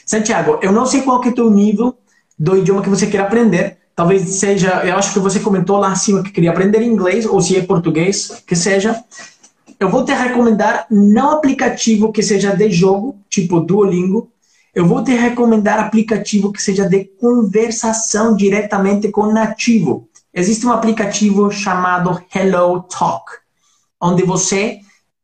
Santiago, 0.05 0.59
eu 0.61 0.73
não 0.73 0.85
sei 0.85 1.03
qual 1.03 1.21
que 1.21 1.29
é 1.29 1.31
o 1.31 1.35
teu 1.35 1.51
nível 1.51 1.97
do 2.37 2.57
idioma 2.57 2.83
que 2.83 2.89
você 2.89 3.07
quer 3.07 3.21
aprender. 3.21 3.79
Talvez 3.95 4.23
seja, 4.23 4.83
eu 4.85 4.97
acho 4.97 5.13
que 5.13 5.21
você 5.21 5.39
comentou 5.39 5.77
lá 5.77 5.93
acima 5.93 6.23
que 6.23 6.33
queria 6.33 6.51
aprender 6.51 6.83
inglês, 6.83 7.27
ou 7.27 7.41
se 7.41 7.57
é 7.57 7.63
português, 7.63 8.43
que 8.47 8.57
seja. 8.57 8.99
Eu 9.79 9.89
vou 9.89 10.05
te 10.05 10.13
recomendar 10.13 10.87
não 10.91 11.31
aplicativo 11.31 12.11
que 12.11 12.23
seja 12.23 12.57
de 12.57 12.71
jogo, 12.71 13.17
tipo 13.29 13.61
Duolingo. 13.61 14.29
Eu 14.75 14.87
vou 14.87 15.03
te 15.03 15.13
recomendar 15.13 15.81
aplicativo 15.81 16.53
que 16.53 16.63
seja 16.63 16.89
de 16.89 17.05
conversação 17.21 18.37
diretamente 18.37 19.09
com 19.09 19.33
nativo. 19.33 20.09
Existe 20.33 20.65
um 20.65 20.73
aplicativo 20.73 21.51
chamado 21.51 22.23
Hello 22.33 22.83
Talk, 22.83 23.33
onde 24.01 24.23
você 24.23 24.79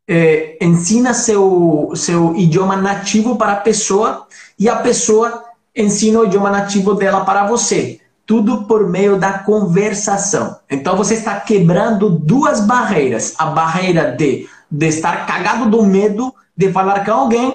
eh, 0.09 0.59
ensina 0.61 1.15
seu, 1.15 1.93
seu 1.95 2.35
idioma 2.35 2.77
nativo 2.77 3.37
para 3.37 3.53
a 3.53 3.61
pessoa 3.61 4.27
e 4.59 4.69
a 4.69 4.77
pessoa 4.77 5.45
ensina 5.75 6.21
o 6.21 6.25
idioma 6.25 6.51
nativo 6.51 6.95
dela 6.95 7.25
para 7.25 7.47
você. 7.47 8.01
Tudo 8.27 8.65
por 8.65 8.91
meio 8.91 9.17
da 9.17 9.39
conversação. 9.39 10.59
Então 10.69 10.97
você 10.97 11.15
está 11.15 11.39
quebrando 11.39 12.11
duas 12.11 12.61
barreiras: 12.67 13.35
a 13.39 13.47
barreira 13.47 14.11
de, 14.11 14.49
de 14.69 14.87
estar 14.89 15.25
cagado 15.25 15.71
do 15.71 15.85
medo 15.85 16.35
de 16.57 16.73
falar 16.73 17.05
com 17.05 17.13
alguém 17.13 17.55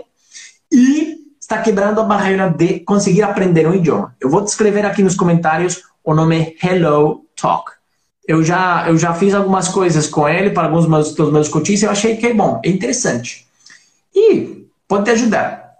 e 0.72 1.21
está 1.52 1.62
quebrando 1.62 2.00
a 2.00 2.06
barreira 2.06 2.50
de 2.50 2.80
conseguir 2.80 3.24
aprender 3.24 3.68
um 3.68 3.76
idioma. 3.76 4.16
Eu 4.22 4.30
vou 4.30 4.42
descrever 4.42 4.86
aqui 4.86 5.04
nos 5.04 5.16
comentários 5.16 5.84
o 6.02 6.14
nome 6.14 6.56
Hello 6.64 7.26
Talk. 7.36 7.74
Eu 8.26 8.42
já, 8.42 8.88
eu 8.88 8.98
já 8.98 9.14
fiz 9.14 9.34
algumas 9.34 9.68
coisas 9.68 10.08
com 10.08 10.30
ele 10.30 10.52
para 10.52 10.68
alguns 10.68 10.86
dos 11.14 11.32
meus 11.32 11.50
cotistas 11.50 11.82
e 11.82 11.86
eu 11.86 11.92
achei 11.92 12.16
que 12.16 12.28
é 12.28 12.34
bom, 12.34 12.62
é 12.64 12.70
interessante. 12.70 13.46
E 14.16 14.66
pode 14.88 15.04
te 15.04 15.12
ajudar. 15.12 15.74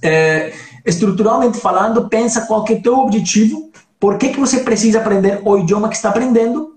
É, 0.00 0.54
estruturalmente 0.86 1.58
falando, 1.58 2.08
pensa 2.08 2.46
qual 2.46 2.64
que 2.64 2.72
é 2.72 2.76
o 2.76 2.82
teu 2.82 2.98
objetivo, 2.98 3.70
por 4.00 4.16
que, 4.16 4.30
que 4.30 4.40
você 4.40 4.60
precisa 4.60 5.00
aprender 5.00 5.42
o 5.44 5.58
idioma 5.58 5.90
que 5.90 5.96
está 5.96 6.08
aprendendo 6.08 6.76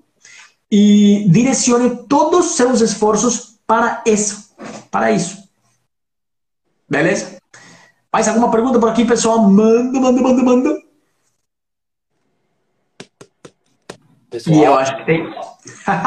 e 0.69 1.25
direcione 1.29 2.03
todos 2.09 2.47
os 2.47 2.55
seus 2.57 2.81
esforços 2.81 3.59
para 3.65 4.03
isso. 4.05 4.51
Para 4.89 5.11
isso. 5.11 5.37
Beleza? 6.89 7.40
Mais 8.11 8.27
alguma 8.27 8.51
pergunta 8.51 8.79
por 8.79 8.89
aqui, 8.89 9.05
pessoal? 9.05 9.39
Manda, 9.39 9.99
manda, 9.99 10.21
manda, 10.21 10.43
manda. 10.43 10.81
Pessoal. 14.29 14.55
E 14.55 14.63
eu 14.63 14.75
acho 14.75 14.97
que 14.97 15.05
tem. 15.05 15.33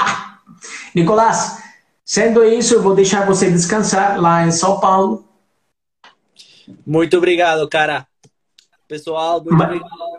Nicolás, 0.95 1.63
sendo 2.05 2.45
isso, 2.45 2.75
eu 2.75 2.83
vou 2.83 2.95
deixar 2.95 3.27
você 3.27 3.51
descansar 3.51 4.21
lá 4.21 4.47
em 4.47 4.51
São 4.51 4.81
Paulo. 4.81 5.29
Muito 6.87 7.17
obrigado, 7.17 7.69
cara. 7.69 8.07
Pessoal, 8.87 9.43
muito 9.43 9.55
Mas... 9.55 9.69
obrigado. 9.69 10.15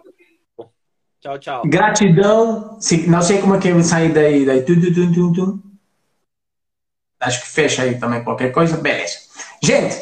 Tchau, 1.20 1.40
tchau. 1.40 1.64
Gratidão. 1.66 2.78
Não 3.08 3.22
sei 3.22 3.42
como 3.42 3.56
é 3.56 3.60
que 3.60 3.68
eu 3.68 3.84
sair 3.84 4.14
daí. 4.14 4.46
daí. 4.46 4.62
Tum, 4.64 4.80
tum, 5.14 5.34
tum. 5.34 5.60
Acho 7.20 7.42
que 7.42 7.48
fecha 7.48 7.82
aí 7.82 8.00
também 8.00 8.24
qualquer 8.24 8.52
coisa. 8.52 8.78
Beleza. 8.78 9.18
Gente, 9.64 9.96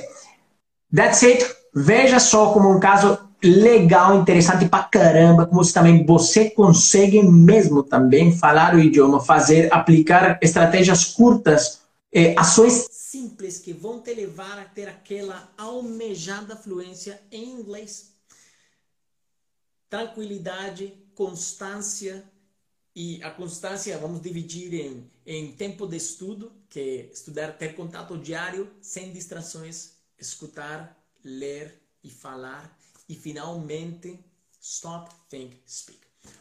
that's 0.94 1.24
it. 1.24 1.63
Veja 1.76 2.20
só 2.20 2.54
como 2.54 2.70
um 2.70 2.80
caso 2.80 3.18
legal, 3.44 4.22
interessante 4.22 4.70
pra 4.70 4.84
caramba, 4.84 5.46
como 5.46 5.64
você 5.64 5.74
também 5.74 6.06
você 6.06 6.50
consegue 6.50 7.22
mesmo 7.24 7.84
também 7.84 8.32
falar 8.32 8.76
o 8.76 8.80
idioma, 8.80 9.20
fazer, 9.20 9.74
aplicar 9.74 10.40
estratégias 10.42 11.06
curtas, 11.06 11.82
eh, 12.12 12.36
ações 12.38 12.88
simples 13.14 13.60
que 13.60 13.74
vão 13.74 14.00
te 14.00 14.14
levar 14.14 14.58
a 14.58 14.66
ter 14.66 14.88
aquela 14.88 15.52
almejada 15.58 16.56
fluência 16.56 17.22
em 17.32 17.60
inglês. 17.60 18.14
Tranquilidade, 19.90 20.94
constância 21.14 22.24
e 22.96 23.22
a 23.24 23.30
constância 23.30 23.98
vamos 23.98 24.22
dividir 24.22 24.74
em, 24.74 25.12
em 25.26 25.52
tempo 25.52 25.86
de 25.86 25.98
estudo, 25.98 26.52
que 26.70 26.80
é 26.80 27.14
estudar, 27.14 27.58
ter 27.58 27.76
contato 27.76 28.18
diário, 28.18 28.68
sem 28.82 29.12
distrações, 29.12 29.92
escutar, 30.18 31.03
ler 31.24 31.82
e 32.04 32.10
falar 32.10 32.78
e 33.08 33.16
finalmente 33.16 34.20
stop, 34.62 35.14
think, 35.30 35.62
speak. 35.68 36.00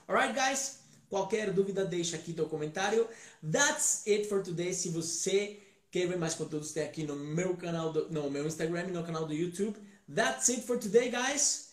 Alright, 0.08 0.34
guys? 0.34 0.78
Qualquer 1.08 1.52
dúvida, 1.52 1.84
deixa 1.84 2.16
aqui 2.16 2.32
teu 2.32 2.48
comentário. 2.48 3.06
That's 3.42 4.06
it 4.06 4.28
for 4.28 4.42
today. 4.42 4.72
Se 4.72 4.88
você 4.88 5.60
quer 5.90 6.06
ver 6.06 6.16
mais 6.16 6.34
conteúdos, 6.34 6.72
tem 6.72 6.84
aqui 6.84 7.04
no 7.04 7.16
meu 7.16 7.56
canal, 7.56 7.92
do, 7.92 8.08
no 8.10 8.30
meu 8.30 8.46
Instagram 8.46 8.88
e 8.88 8.92
no 8.92 9.04
canal 9.04 9.26
do 9.26 9.34
YouTube. 9.34 9.76
That's 10.12 10.48
it 10.48 10.62
for 10.62 10.78
today, 10.78 11.10
guys. 11.10 11.72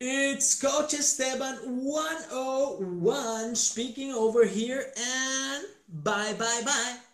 It's 0.00 0.54
Coach 0.54 0.94
Esteban 0.94 1.58
101 1.82 3.56
speaking 3.56 4.12
over 4.14 4.44
here 4.44 4.92
and 4.96 5.64
bye 5.88 6.34
bye 6.34 6.62
bye. 6.62 7.07